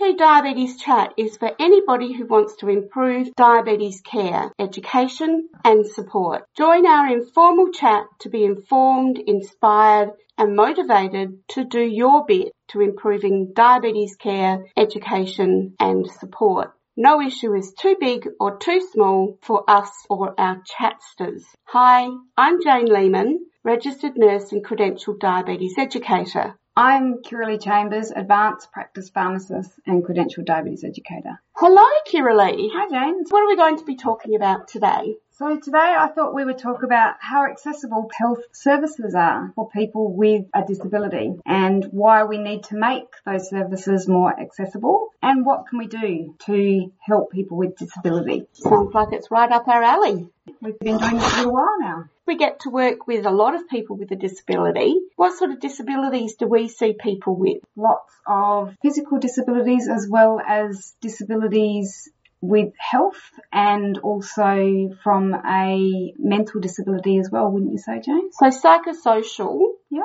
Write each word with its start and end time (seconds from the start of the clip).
Diabetes 0.00 0.78
Chat 0.78 1.12
is 1.18 1.36
for 1.36 1.52
anybody 1.58 2.14
who 2.14 2.24
wants 2.24 2.56
to 2.56 2.68
improve 2.68 3.34
diabetes 3.36 4.00
care, 4.00 4.50
education 4.58 5.48
and 5.62 5.86
support. 5.86 6.44
Join 6.56 6.86
our 6.86 7.06
informal 7.12 7.70
chat 7.70 8.06
to 8.20 8.30
be 8.30 8.44
informed, 8.44 9.18
inspired 9.18 10.12
and 10.38 10.56
motivated 10.56 11.38
to 11.48 11.64
do 11.64 11.82
your 11.82 12.24
bit 12.26 12.50
to 12.68 12.80
improving 12.80 13.52
diabetes 13.54 14.16
care, 14.16 14.64
education 14.74 15.74
and 15.78 16.10
support. 16.10 16.72
No 16.96 17.20
issue 17.20 17.54
is 17.54 17.74
too 17.74 17.96
big 18.00 18.26
or 18.40 18.56
too 18.56 18.80
small 18.92 19.38
for 19.42 19.64
us 19.68 19.90
or 20.08 20.34
our 20.40 20.62
chatsters. 20.62 21.42
Hi, 21.66 22.08
I'm 22.38 22.62
Jayne 22.62 22.86
Lehmann, 22.86 23.38
registered 23.64 24.16
nurse 24.16 24.50
and 24.50 24.64
credentialed 24.64 25.20
diabetes 25.20 25.74
educator. 25.78 26.56
I'm 26.82 27.18
Kirrily 27.18 27.62
Chambers, 27.62 28.10
advanced 28.10 28.72
practice 28.72 29.10
pharmacist 29.10 29.70
and 29.84 30.02
credentialed 30.02 30.46
diabetes 30.46 30.82
educator. 30.82 31.38
Hello, 31.52 31.84
Kirrily. 32.08 32.70
Hi, 32.72 32.88
Jayne. 32.88 33.22
What 33.28 33.42
are 33.42 33.48
we 33.48 33.56
going 33.56 33.76
to 33.76 33.84
be 33.84 33.96
talking 33.96 34.34
about 34.34 34.66
today? 34.66 35.16
So 35.32 35.58
today 35.58 35.76
I 35.98 36.08
thought 36.08 36.34
we 36.34 36.42
would 36.42 36.56
talk 36.56 36.82
about 36.82 37.16
how 37.20 37.44
accessible 37.44 38.08
health 38.14 38.38
services 38.52 39.14
are 39.14 39.52
for 39.54 39.68
people 39.68 40.14
with 40.14 40.46
a 40.54 40.64
disability 40.66 41.34
and 41.44 41.84
why 41.90 42.24
we 42.24 42.38
need 42.38 42.64
to 42.64 42.76
make 42.76 43.08
those 43.26 43.50
services 43.50 44.08
more 44.08 44.32
accessible 44.40 45.08
and 45.22 45.44
what 45.44 45.66
can 45.68 45.80
we 45.80 45.86
do 45.86 46.34
to 46.46 46.92
help 46.98 47.30
people 47.30 47.58
with 47.58 47.76
disability. 47.76 48.46
Sounds 48.54 48.94
like 48.94 49.12
it's 49.12 49.30
right 49.30 49.52
up 49.52 49.68
our 49.68 49.82
alley. 49.82 50.28
We've 50.62 50.78
been 50.78 50.96
doing 50.96 51.18
this 51.18 51.34
for 51.34 51.48
a 51.48 51.52
while 51.52 51.76
now. 51.78 52.04
We 52.30 52.36
get 52.36 52.60
to 52.60 52.70
work 52.70 53.08
with 53.08 53.26
a 53.26 53.32
lot 53.32 53.56
of 53.56 53.68
people 53.68 53.96
with 53.96 54.12
a 54.12 54.14
disability. 54.14 54.94
What 55.16 55.36
sort 55.36 55.50
of 55.50 55.58
disabilities 55.58 56.36
do 56.36 56.46
we 56.46 56.68
see 56.68 56.92
people 56.92 57.34
with? 57.34 57.58
Lots 57.74 58.12
of 58.24 58.76
physical 58.82 59.18
disabilities 59.18 59.88
as 59.88 60.06
well 60.08 60.40
as 60.46 60.94
disabilities 61.00 62.08
with 62.40 62.72
health 62.78 63.20
and 63.52 63.98
also 63.98 64.90
from 65.02 65.34
a 65.34 66.14
mental 66.18 66.60
disability 66.60 67.18
as 67.18 67.30
well, 67.32 67.50
wouldn't 67.50 67.72
you 67.72 67.78
say, 67.78 67.98
James? 67.98 68.36
So 68.38 68.46
psychosocial, 68.46 69.58
Yeah. 69.90 70.02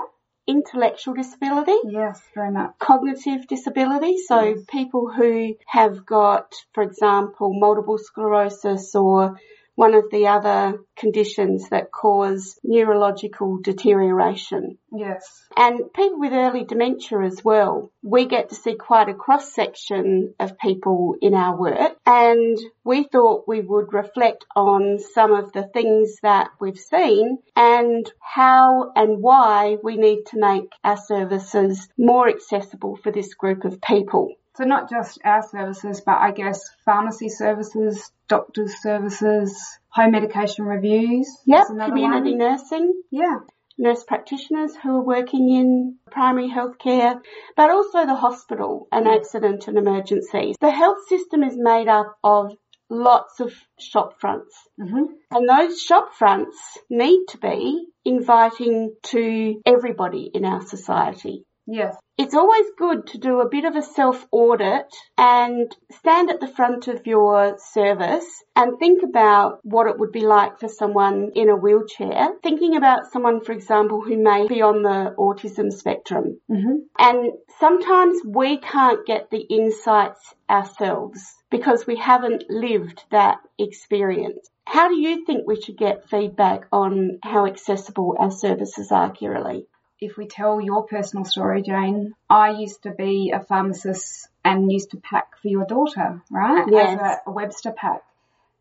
intellectual 0.48 1.14
disability, 1.14 1.78
Yes, 1.84 2.20
very 2.34 2.50
much. 2.50 2.72
cognitive 2.80 3.46
disability, 3.48 4.18
so 4.18 4.42
Yes. 4.42 4.66
people 4.68 5.12
who 5.12 5.54
have 5.68 6.08
got, 6.08 6.56
for 6.74 6.82
example, 6.82 7.54
multiple 7.54 8.00
sclerosis 8.00 8.96
or 8.96 9.40
one 9.76 9.94
of 9.94 10.10
the 10.10 10.28
other 10.28 10.80
conditions 10.96 11.70
that 11.70 11.92
cause 11.92 12.58
neurological 12.64 13.60
deterioration. 13.62 14.78
Yes. 14.92 15.26
And 15.56 15.82
people 15.94 16.20
with 16.20 16.32
early 16.32 16.64
dementia 16.64 17.22
as 17.22 17.44
well. 17.44 17.92
We 18.02 18.26
get 18.26 18.50
to 18.50 18.56
see 18.56 18.76
quite 18.76 19.10
a 19.10 19.14
cross 19.14 19.54
section 19.54 20.34
of 20.40 20.58
people 20.58 21.16
in 21.22 21.34
our 21.34 21.58
work 21.58 21.98
and 22.06 22.58
we 22.84 23.04
thought 23.04 23.48
we 23.48 23.62
would 23.62 23.94
reflect 23.94 24.46
on 24.56 25.00
some 25.00 25.34
of 25.34 25.52
the 25.52 25.64
things 25.74 26.18
that 26.24 26.50
we've 26.60 26.80
seen 26.80 27.40
and 27.56 28.10
how 28.22 28.92
and 28.96 29.22
why 29.22 29.78
we 29.84 29.98
need 29.98 30.24
to 30.28 30.40
make 30.40 30.72
our 30.84 30.98
services 30.98 31.88
more 31.98 32.30
accessible 32.30 32.96
for 32.96 33.12
this 33.12 33.34
group 33.34 33.66
of 33.66 33.82
people. 33.82 34.36
So 34.56 34.64
not 34.64 34.90
just 34.90 35.20
our 35.26 35.44
services, 35.44 36.02
but 36.06 36.18
I 36.18 36.32
guess 36.32 36.62
pharmacy 36.86 37.28
services, 37.30 38.12
doctors' 38.30 38.82
services, 38.82 39.54
home 39.90 40.12
medication 40.12 40.66
reviews. 40.66 41.28
Yep, 41.46 41.68
community 41.86 42.32
one. 42.32 42.38
nursing, 42.38 43.02
Yeah. 43.12 43.40
nurse 43.78 44.06
practitioners 44.06 44.74
who 44.78 44.96
are 44.96 45.04
working 45.04 45.50
in 45.50 45.98
primary 46.10 46.48
health 46.48 46.78
care, 46.78 47.22
but 47.58 47.70
also 47.70 48.06
the 48.06 48.16
hospital 48.16 48.88
and 48.94 49.08
accident 49.08 49.68
and 49.68 49.78
emergencies. 49.78 50.56
The 50.62 50.72
health 50.72 51.06
system 51.10 51.44
is 51.44 51.58
made 51.58 51.90
up 51.90 52.16
of 52.24 52.56
lots 52.90 53.42
of 53.42 53.54
shop 53.78 54.22
fronts. 54.22 54.56
hmm 54.80 55.06
And 55.32 55.50
those 55.50 55.82
shop 55.82 56.14
fronts 56.14 56.78
need 56.90 57.26
to 57.30 57.38
be 57.38 57.88
inviting 58.06 58.96
to 59.04 59.62
everybody 59.66 60.32
in 60.34 60.46
our 60.46 60.62
society. 60.62 61.44
Yes. 61.68 61.96
It's 62.18 62.36
always 62.36 62.66
good 62.78 63.08
to 63.08 63.18
do 63.18 63.42
a 63.42 63.50
bit 63.50 63.66
of 63.66 63.76
a 63.76 63.82
self 63.82 64.26
audit 64.32 64.86
and 65.18 65.76
stand 65.92 66.30
at 66.30 66.40
the 66.40 66.48
front 66.48 66.88
of 66.88 67.06
your 67.08 67.58
service 67.58 68.26
and 68.56 68.80
think 68.80 69.04
about 69.04 69.60
what 69.64 69.88
it 69.88 70.00
would 70.00 70.12
be 70.12 70.22
like 70.26 70.60
for 70.60 70.70
someone 70.70 71.32
in 71.36 71.50
a 71.50 71.56
wheelchair. 71.56 72.30
Thinking 72.42 72.78
about 72.78 73.12
someone, 73.12 73.42
for 73.42 73.52
example, 73.52 74.00
who 74.02 74.16
may 74.18 74.48
be 74.48 74.62
on 74.62 74.84
the 74.84 75.14
autism 75.18 75.72
spectrum. 75.72 76.40
hmm 76.48 76.78
And 76.98 77.34
sometimes 77.60 78.22
we 78.26 78.58
can't 78.60 79.06
get 79.06 79.30
the 79.30 79.42
insights 79.42 80.36
ourselves 80.50 81.22
because 81.50 81.86
we 81.86 81.98
haven't 81.98 82.46
lived 82.50 83.04
that 83.12 83.40
experience. 83.58 84.50
How 84.66 84.88
do 84.88 84.98
you 85.00 85.26
think 85.26 85.46
we 85.46 85.62
should 85.62 85.78
get 85.78 86.10
feedback 86.10 86.68
on 86.72 87.20
how 87.24 87.46
accessible 87.46 88.16
our 88.20 88.32
services 88.32 88.92
are, 88.92 89.12
Kirrily? 89.12 89.66
If 90.00 90.18
we 90.18 90.28
tell 90.28 90.60
your 90.60 90.84
personal 90.84 91.26
story, 91.26 91.62
Jayne, 91.62 92.14
I 92.30 92.52
used 92.52 92.84
to 92.84 92.92
be 92.92 93.32
a 93.32 93.40
pharmacist 93.40 94.28
and 94.44 94.72
used 94.72 94.92
to 94.92 94.98
pack 94.98 95.38
for 95.42 95.48
your 95.48 95.66
daughter, 95.66 96.22
right? 96.30 96.66
Yes. 96.70 97.00
As 97.00 97.18
a, 97.26 97.30
a 97.30 97.32
Webster 97.32 97.72
pack. 97.72 98.04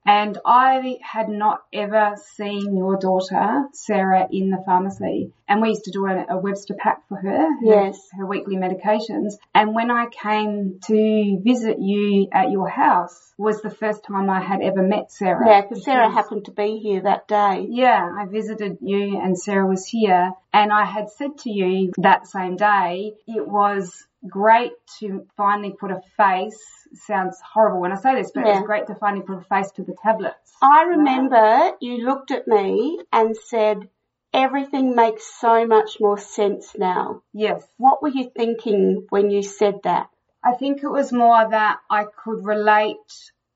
And 0.06 0.38
I 0.44 0.98
had 1.00 1.28
not 1.28 1.64
ever 1.72 2.16
seen 2.36 2.76
your 2.76 2.96
daughter, 2.96 3.64
Sarah, 3.72 4.28
in 4.30 4.50
the 4.50 4.62
pharmacy. 4.64 5.32
And 5.48 5.60
we 5.60 5.68
used 5.70 5.84
to 5.84 5.90
do 5.90 6.06
a, 6.06 6.24
a 6.30 6.38
Webster 6.38 6.74
pack 6.74 7.06
for 7.08 7.16
her, 7.16 7.38
her, 7.52 7.56
Yes. 7.62 7.98
her 8.16 8.26
weekly 8.26 8.56
medications. 8.56 9.34
And 9.54 9.74
when 9.74 9.90
I 9.90 10.06
came 10.06 10.80
to 10.86 11.40
visit 11.44 11.78
you 11.80 12.28
at 12.32 12.50
your 12.50 12.68
house 12.68 13.32
was 13.36 13.60
the 13.60 13.70
first 13.70 14.04
time 14.04 14.30
I 14.30 14.40
had 14.40 14.62
ever 14.62 14.82
met 14.82 15.10
Sarah. 15.12 15.46
Yeah, 15.46 15.60
because 15.62 15.84
Sarah 15.84 16.10
happened 16.10 16.46
to 16.46 16.50
be 16.52 16.78
here 16.78 17.02
that 17.02 17.28
day. 17.28 17.66
Yeah, 17.68 18.08
I 18.18 18.26
visited 18.26 18.78
you 18.80 19.20
and 19.20 19.38
Sarah 19.38 19.66
was 19.66 19.86
here 19.86 20.32
and 20.52 20.72
I 20.72 20.84
had 20.84 21.10
said 21.10 21.36
to 21.38 21.50
you 21.50 21.92
that 21.98 22.26
same 22.26 22.56
day, 22.56 23.12
it 23.26 23.46
was 23.46 23.92
great 24.26 24.72
to 25.00 25.26
finally 25.36 25.74
put 25.78 25.90
a 25.90 26.00
face, 26.16 26.58
sounds 26.94 27.38
horrible 27.52 27.80
when 27.80 27.92
I 27.92 27.96
say 27.96 28.14
this, 28.14 28.30
but 28.32 28.44
it 28.44 28.46
Yeah. 28.46 28.60
was 28.60 28.66
great 28.66 28.86
to 28.86 28.94
finally 28.94 29.22
put 29.22 29.36
a 29.38 29.42
face 29.42 29.70
to 29.72 29.82
the 29.82 29.94
tablets. 30.02 30.52
I 30.62 30.84
remember 30.84 31.72
you 31.80 32.06
looked 32.06 32.30
at 32.30 32.46
me 32.48 33.00
and 33.12 33.36
said, 33.36 33.88
everything 34.34 34.94
makes 34.94 35.24
so 35.40 35.66
much 35.66 35.98
more 36.00 36.18
sense 36.18 36.72
now. 36.76 37.22
Yes. 37.32 37.62
What 37.78 38.02
were 38.02 38.08
you 38.10 38.30
thinking 38.36 39.06
when 39.08 39.30
you 39.30 39.42
said 39.42 39.76
that? 39.84 40.08
I 40.42 40.52
think 40.52 40.82
it 40.82 40.88
was 40.88 41.12
more 41.12 41.48
that 41.48 41.78
I 41.88 42.04
could 42.04 42.44
relate 42.44 42.96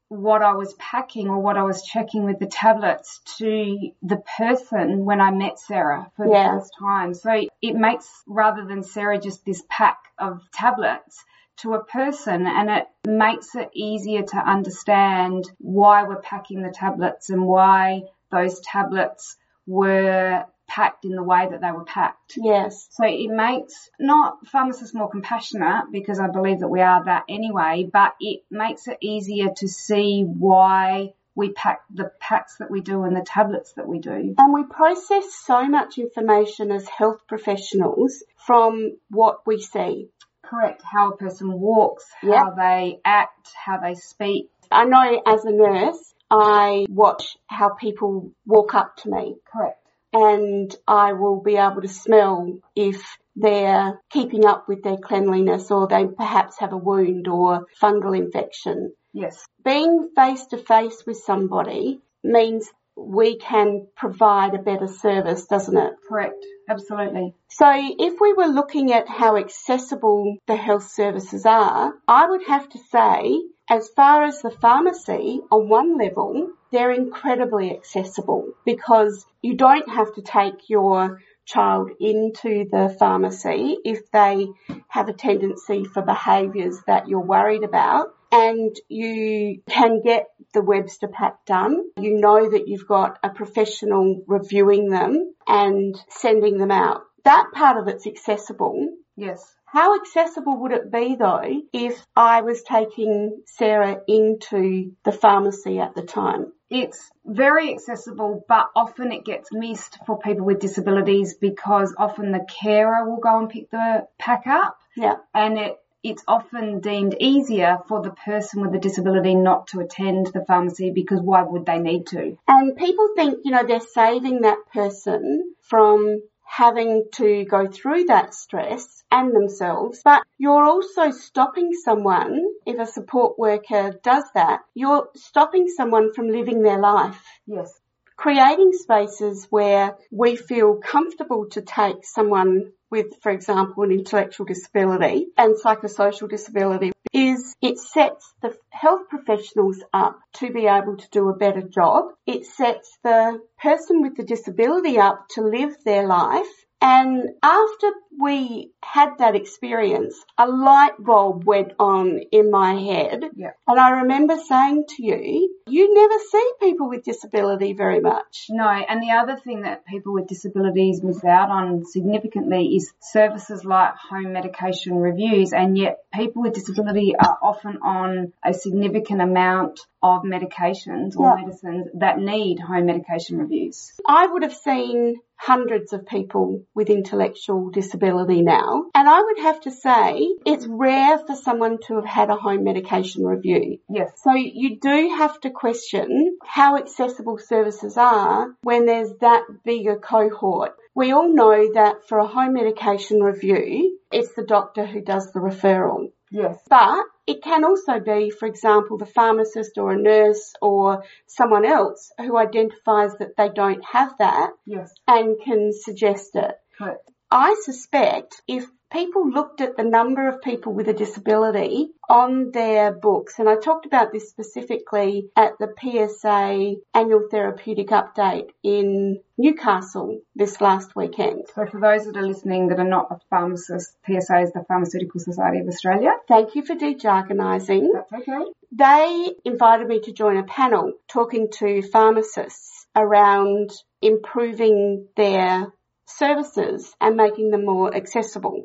what 0.08 0.40
I 0.40 0.54
was 0.54 0.72
packing 0.74 1.28
or 1.28 1.38
what 1.40 1.58
I 1.58 1.64
was 1.64 1.82
checking 1.82 2.24
with 2.24 2.38
the 2.38 2.46
tablets 2.46 3.20
to 3.38 3.90
the 4.02 4.22
person 4.38 5.04
when 5.04 5.20
I 5.20 5.30
met 5.32 5.58
Sarah 5.58 6.10
for 6.16 6.26
Yeah. 6.26 6.54
the 6.54 6.60
first 6.60 6.72
time. 6.78 7.12
So 7.12 7.46
it 7.60 7.74
makes, 7.74 8.08
rather 8.26 8.64
than 8.64 8.82
Sarah 8.82 9.18
just 9.20 9.44
this 9.44 9.62
pack 9.68 9.98
of 10.18 10.40
tablets, 10.52 11.22
to 11.58 11.74
a 11.74 11.84
person 11.84 12.46
and 12.46 12.70
it 12.70 12.86
makes 13.04 13.56
it 13.56 13.68
easier 13.74 14.22
to 14.22 14.36
understand 14.36 15.50
why 15.58 16.04
we're 16.04 16.20
packing 16.20 16.62
the 16.62 16.70
tablets 16.70 17.30
and 17.30 17.44
why 17.44 18.02
those 18.30 18.60
tablets 18.60 19.36
were 19.66 20.44
packed 20.68 21.04
in 21.04 21.16
the 21.16 21.22
way 21.22 21.48
that 21.50 21.60
they 21.60 21.72
were 21.72 21.84
packed. 21.84 22.34
Yes. 22.36 22.86
So 22.92 23.04
it 23.06 23.30
makes 23.30 23.90
not 23.98 24.46
pharmacists 24.46 24.94
more 24.94 25.10
compassionate 25.10 25.86
because 25.90 26.20
I 26.20 26.28
believe 26.28 26.60
that 26.60 26.68
we 26.68 26.80
are 26.80 27.04
that 27.06 27.24
anyway, 27.28 27.88
but 27.90 28.14
it 28.20 28.42
makes 28.50 28.86
it 28.86 28.98
easier 29.00 29.48
to 29.56 29.68
see 29.68 30.22
why 30.22 31.14
we 31.34 31.52
pack 31.52 31.82
the 31.92 32.10
packs 32.20 32.56
that 32.58 32.70
we 32.70 32.80
do 32.80 33.04
and 33.04 33.16
the 33.16 33.24
tablets 33.24 33.72
that 33.74 33.86
we 33.86 34.00
do. 34.00 34.34
And 34.36 34.52
we 34.52 34.64
process 34.64 35.24
so 35.46 35.66
much 35.66 35.96
information 35.98 36.70
as 36.70 36.86
health 36.88 37.20
professionals 37.28 38.22
from 38.36 38.96
what 39.08 39.46
we 39.46 39.60
see. 39.60 40.08
Correct. 40.42 40.82
How 40.82 41.12
a 41.12 41.16
person 41.16 41.52
walks, 41.52 42.04
Yep. 42.22 42.34
how 42.34 42.50
they 42.50 43.00
act, 43.04 43.50
how 43.54 43.78
they 43.78 43.94
speak. 43.94 44.50
I 44.70 44.84
know 44.84 45.22
as 45.26 45.44
a 45.44 45.52
nurse, 45.52 46.14
I 46.31 46.87
watch 46.90 47.38
how 47.46 47.70
people 47.70 48.32
walk 48.44 48.75
up 48.75 48.96
to 48.98 49.10
me 49.10 49.37
Correct. 49.50 49.88
And 50.12 50.75
I 50.87 51.12
will 51.12 51.40
be 51.43 51.56
able 51.56 51.82
to 51.82 51.88
smell 51.88 52.58
if 52.75 53.19
they're 53.37 54.00
keeping 54.10 54.44
up 54.44 54.69
with 54.69 54.82
their 54.82 54.96
cleanliness 54.96 55.70
or 55.70 55.87
they 55.87 56.06
perhaps 56.06 56.58
have 56.58 56.72
a 56.72 56.76
wound 56.76 57.28
or 57.28 57.66
fungal 57.81 58.16
infection. 58.16 58.93
Yes. 59.12 59.44
Being 59.64 60.10
face 60.14 60.46
to 60.46 60.58
face 60.58 61.05
with 61.06 61.19
somebody 61.19 62.00
means 62.25 62.69
we 62.96 63.37
can 63.37 63.87
provide 63.96 64.55
a 64.55 64.62
better 64.62 64.88
service, 64.88 65.46
doesn't 65.46 65.76
it? 65.76 65.93
Correct. 66.08 66.44
Absolutely. 66.69 67.32
So 67.49 67.70
if 67.72 68.20
we 68.20 68.32
were 68.32 68.46
looking 68.46 68.93
at 68.93 69.08
how 69.08 69.37
accessible 69.37 70.37
the 70.46 70.56
health 70.56 70.90
services 70.90 71.46
are, 71.46 71.94
I 72.08 72.28
would 72.28 72.43
have 72.49 72.69
to 72.70 72.78
say, 72.90 73.40
as 73.70 73.88
far 73.94 74.25
as 74.25 74.43
the 74.43 74.50
pharmacy, 74.50 75.40
on 75.50 75.69
one 75.69 75.96
level, 75.96 76.50
they're 76.70 76.93
incredibly 76.93 77.70
accessible 77.70 78.53
because 78.65 79.26
you 79.43 79.56
don't 79.56 79.88
have 79.88 80.15
to 80.15 80.23
take 80.23 80.69
your 80.69 81.20
child 81.44 81.91
into 81.99 82.67
the 82.70 82.94
pharmacy 82.99 83.79
if 83.85 84.11
they 84.11 84.49
have 84.88 85.09
a 85.09 85.15
tendency 85.15 85.85
for 85.85 86.03
behaviours 86.03 86.76
that 86.87 87.09
you're 87.09 87.20
worried 87.20 87.65
about 87.65 88.15
and 88.31 88.76
you 88.88 89.62
can 89.69 90.03
get 90.03 90.26
the 90.53 90.62
Webster 90.62 91.09
pack 91.09 91.44
done. 91.47 91.82
You 91.99 92.20
know 92.20 92.50
that 92.50 92.69
you've 92.69 92.87
got 92.87 93.19
a 93.23 93.31
professional 93.31 94.23
reviewing 94.26 94.91
them 94.91 95.35
and 95.47 95.99
sending 96.11 96.59
them 96.59 96.70
out. 96.70 97.03
That 97.25 97.50
part 97.53 97.79
of 97.79 97.88
it's 97.88 98.06
accessible. 98.06 98.88
Yes. 99.17 99.43
How 99.65 100.00
accessible 100.00 100.61
would 100.62 100.73
it 100.73 100.91
be 100.91 101.17
though 101.17 101.62
if 101.73 102.06
I 102.17 102.41
was 102.43 102.62
taking 102.62 103.43
Sarah 103.47 104.00
into 104.06 104.93
the 105.05 105.12
pharmacy 105.12 105.79
at 105.79 105.94
the 105.94 106.03
time? 106.03 106.53
It's 106.70 107.11
very 107.25 107.73
accessible, 107.73 108.44
but 108.47 108.70
often 108.76 109.11
it 109.12 109.25
gets 109.25 109.53
missed 109.53 109.99
for 110.06 110.19
people 110.19 110.44
with 110.44 110.61
disabilities 110.61 111.35
because 111.35 111.94
often 111.97 112.32
the 112.32 112.47
carer 112.61 113.09
will 113.09 113.19
go 113.19 113.38
and 113.38 113.49
pick 113.49 113.70
the 113.70 114.06
pack 114.19 114.47
up. 114.47 114.79
Yeah. 114.97 115.17
And 115.35 115.59
it 115.59 115.79
it's 116.03 116.23
often 116.29 116.81
deemed 116.81 117.17
easier 117.19 117.79
for 117.88 118.03
the 118.03 118.11
person 118.11 118.62
with 118.62 118.75
a 118.75 118.79
disability 118.79 119.35
not 119.35 119.67
to 119.69 119.81
attend 119.81 120.26
the 120.26 120.44
pharmacy 120.44 120.91
because 120.91 121.20
why 121.20 121.43
would 121.43 121.67
they 121.67 121.79
need 121.79 122.06
to? 122.06 122.38
And 122.47 122.76
people 122.76 123.09
think, 123.17 123.41
you 123.44 123.50
know, 123.50 123.67
they're 123.67 123.81
saving 123.81 124.43
that 124.43 124.59
person 124.73 125.55
from 125.61 126.23
having 126.48 127.04
to 127.12 127.44
go 127.44 127.66
through 127.68 128.04
that 128.04 128.34
stress 128.34 129.04
and 129.10 129.34
themselves, 129.34 130.00
but 130.04 130.22
you're 130.38 130.64
also 130.64 131.10
stopping 131.10 131.72
someone, 131.72 132.44
if 132.66 132.78
a 132.78 132.86
support 132.86 133.38
worker 133.38 133.92
does 134.02 134.24
that, 134.34 134.60
you're 134.74 135.08
stopping 135.14 135.68
someone 135.68 136.12
from 136.14 136.28
living 136.28 136.62
their 136.62 136.80
life. 136.80 137.22
Yes. 137.46 137.72
Creating 138.19 138.73
spaces 138.73 139.47
where 139.49 139.97
we 140.11 140.35
feel 140.35 140.75
comfortable 140.75 141.47
to 141.50 141.62
take 141.62 142.05
someone 142.05 142.73
with, 142.91 143.06
for 143.23 143.31
example, 143.31 143.85
an 143.85 143.93
intellectual 143.93 144.44
disability 144.44 145.29
and 145.37 145.55
psychosocial 145.55 146.29
disability 146.29 146.91
is 147.12 147.55
it 147.62 147.79
sets 147.79 148.35
the 148.43 148.56
health 148.70 149.03
professionals 149.09 149.81
up 149.94 150.19
to 150.35 150.50
be 150.53 150.67
able 150.67 150.97
to 150.97 151.09
do 151.11 151.29
a 151.29 151.37
better 151.37 151.62
job. 151.62 152.06
It 152.26 152.44
sets 152.44 152.99
the 153.05 153.41
person 153.56 154.03
with 154.03 154.17
the 154.17 154.25
disability 154.25 154.99
up 154.99 155.26
to 155.35 155.43
live 155.43 155.76
their 155.85 156.05
life 156.05 156.49
and 156.81 157.31
after 157.43 157.91
we 158.20 158.70
had 158.85 159.19
that 159.19 159.35
experience, 159.35 160.15
a 160.38 160.47
light 160.47 160.93
bulb 160.99 161.44
went 161.44 161.73
on 161.79 162.20
in 162.31 162.50
my 162.53 162.75
head. 162.75 163.25
Yeah. 163.35 163.50
And 163.67 163.81
I 163.81 164.03
remember 164.03 164.37
saying 164.37 164.85
to 164.97 165.05
you, 165.05 165.57
you 165.69 165.94
never 165.94 166.15
see 166.31 166.50
people 166.61 166.88
with 166.88 167.05
disability 167.05 167.73
very 167.73 168.00
much. 168.00 168.47
No, 168.50 168.69
and 168.69 169.03
the 169.03 169.12
other 169.12 169.37
thing 169.37 169.62
that 169.62 169.87
people 169.87 170.15
with 170.15 170.26
disabilities 170.26 171.03
miss 171.03 171.25
out 171.25 171.50
on 171.50 171.85
significantly 171.85 172.76
is 172.76 172.93
services 173.00 173.65
like 173.65 173.94
home 173.97 174.32
medication 174.32 174.97
reviews, 174.97 175.53
and 175.53 175.76
yet 175.76 175.99
people 176.12 176.43
with 176.43 176.55
disability 176.55 177.15
are 177.17 177.38
often 177.43 177.79
on 177.82 178.32
a 178.44 178.55
significant 178.55 179.20
amount 179.20 179.81
of 180.02 180.22
medications 180.22 181.16
or 181.16 181.36
medicines 181.36 181.88
that 181.94 182.18
need 182.18 182.58
home 182.60 182.86
medication 182.86 183.38
reviews. 183.38 183.92
I 184.06 184.26
would 184.26 184.42
have 184.42 184.54
seen 184.54 185.16
hundreds 185.36 185.92
of 185.92 186.04
people 186.06 186.64
with 186.74 186.90
intellectual 186.90 187.70
disability 187.70 188.42
now, 188.42 188.84
and 188.94 189.08
I 189.08 189.22
would 189.22 189.38
have 189.38 189.60
to 189.62 189.70
say 189.70 190.28
it's 190.44 190.66
rare 190.68 191.18
for 191.18 191.36
someone 191.36 191.78
to 191.86 191.94
have 191.96 192.04
had 192.04 192.30
a 192.30 192.36
home 192.36 192.64
medication 192.64 193.24
review. 193.24 193.78
Yes. 193.88 194.10
So 194.22 194.34
you 194.34 194.78
do 194.80 195.14
have 195.16 195.40
to 195.40 195.50
question 195.50 196.36
how 196.44 196.76
accessible 196.76 197.38
services 197.38 197.96
are 197.96 198.48
when 198.62 198.86
there's 198.86 199.12
that 199.20 199.44
big 199.64 199.86
a 199.86 199.96
cohort. 199.96 200.72
We 200.94 201.12
all 201.12 201.32
know 201.32 201.72
that 201.74 202.08
for 202.08 202.18
a 202.18 202.26
home 202.26 202.54
medication 202.54 203.20
review, 203.20 203.98
it's 204.10 204.34
the 204.34 204.44
doctor 204.44 204.84
who 204.84 205.00
does 205.00 205.32
the 205.32 205.38
referral. 205.38 206.10
Yes. 206.30 206.58
But 206.69 207.04
it 207.26 207.42
can 207.42 207.64
also 207.64 208.00
be, 208.00 208.30
for 208.30 208.46
example, 208.46 208.98
the 208.98 209.06
pharmacist 209.06 209.78
or 209.78 209.92
a 209.92 209.98
nurse 209.98 210.52
or 210.60 211.04
someone 211.26 211.64
else 211.64 212.10
who 212.19 212.36
identifies 212.36 213.12
that 213.19 213.36
they 213.36 213.48
don't 213.48 213.84
have 213.84 214.16
that 214.19 214.50
Yes. 214.66 214.92
and 215.06 215.36
can 215.42 215.72
suggest 215.72 216.36
it. 216.36 216.54
Correct. 216.76 217.10
I 217.30 217.54
suspect 217.62 218.42
if 218.46 218.66
people 218.90 219.31
looked 219.31 219.61
at 219.61 219.76
the 219.76 219.85
number 219.85 220.29
of 220.29 220.43
people 220.43 220.73
with 220.73 220.88
a 220.88 220.93
disability 220.93 221.88
on 222.08 222.50
their 222.52 222.93
books, 222.93 223.38
and 223.38 223.49
I 223.49 223.56
talked 223.56 223.87
about 223.87 224.12
this 224.12 224.31
specifically 224.31 225.29
at 225.37 225.52
the 225.58 225.69
PSA 225.79 226.76
annual 226.94 227.29
therapeutic 227.31 227.88
update 227.88 228.50
in 228.62 229.20
Newcastle 229.37 230.20
this 230.35 230.61
last 230.61 230.96
weekend. 230.96 231.46
So 231.55 231.67
for 231.67 231.81
those 231.81 232.06
that 232.06 232.17
are 232.17 232.26
listening 232.26 232.69
that 232.69 232.79
are 232.79 232.88
not 232.88 233.08
a 233.11 233.19
pharmacist, 233.31 233.96
PSA 234.06 234.40
is 234.40 234.52
the 234.52 234.64
Pharmaceutical 234.67 235.20
Society 235.20 235.61
of 235.61 235.69
Australia. 235.69 236.12
Thank 236.26 236.55
you 236.55 236.64
for 236.64 236.75
de-jargonising. 236.75 237.88
That's 237.93 238.12
okay. 238.12 238.44
They 238.73 239.31
invited 239.44 239.87
me 239.87 240.00
to 240.00 240.12
join 240.12 240.37
a 240.37 240.44
panel 240.44 240.93
talking 241.08 241.49
to 241.58 241.82
pharmacists 241.82 242.87
around 242.96 243.70
improving 244.02 245.08
their 245.17 245.73
services 246.16 246.94
and 247.00 247.16
making 247.16 247.50
them 247.50 247.64
more 247.64 247.94
accessible. 247.94 248.64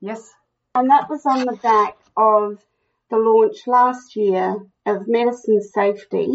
Yes. 0.00 0.30
And 0.74 0.90
that 0.90 1.08
was 1.08 1.24
on 1.26 1.46
the 1.46 1.58
back 1.62 1.96
of 2.16 2.58
the 3.10 3.18
launch 3.18 3.66
last 3.66 4.16
year 4.16 4.56
of 4.86 5.08
medicine 5.08 5.60
safety 5.60 6.28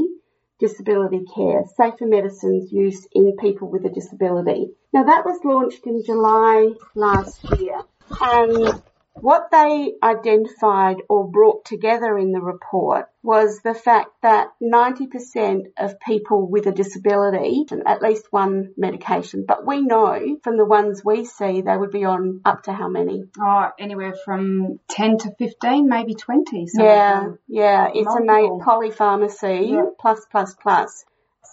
disability 0.60 1.22
care, 1.36 1.64
safer 1.76 2.06
medicines 2.06 2.72
use 2.72 3.08
in 3.14 3.36
people 3.38 3.70
with 3.70 3.86
a 3.86 3.90
disability. 3.90 4.68
Now 4.94 5.04
that 5.04 5.26
was 5.26 5.40
launched 5.44 5.86
in 5.86 6.04
July 6.06 6.72
last 6.96 7.40
year 7.60 7.82
and 8.22 8.82
what 9.16 9.50
they 9.52 9.94
identified 10.04 10.98
or 11.10 11.28
brought 11.30 11.66
together 11.66 12.18
in 12.18 12.32
the 12.32 12.42
report 12.42 13.06
was 13.24 13.62
the 13.64 13.74
fact 13.74 14.10
that 14.22 14.50
90% 14.62 15.68
of 15.78 16.00
people 16.00 16.48
with 16.48 16.68
a 16.68 16.72
disability, 16.72 17.66
at 17.86 18.02
least 18.02 18.28
one 18.32 18.74
medication, 18.78 19.46
but 19.48 19.66
we 19.66 19.82
know 19.82 20.38
from 20.44 20.58
the 20.58 20.66
ones 20.66 21.02
we 21.04 21.26
see 21.26 21.62
they 21.62 21.78
would 21.78 21.92
be 21.92 22.04
on 22.04 22.42
up 22.46 22.64
to 22.64 22.74
how 22.74 22.90
many? 22.90 23.24
Oh, 23.42 23.70
anywhere 23.80 24.14
from 24.26 24.80
10 24.90 25.18
to 25.20 25.32
15, 25.40 25.88
maybe 25.88 26.14
20. 26.14 26.68
So 26.68 26.84
Yeah, 26.84 27.30
yeah, 27.48 27.88
it's 27.94 28.08
a 28.08 28.20
Multiple. 28.24 28.60
ma- 28.60 28.66
polypharmacy 28.66 29.70
Yeah. 29.72 29.86
plus 30.00 30.26
plus 30.30 30.56
plus. 30.56 31.06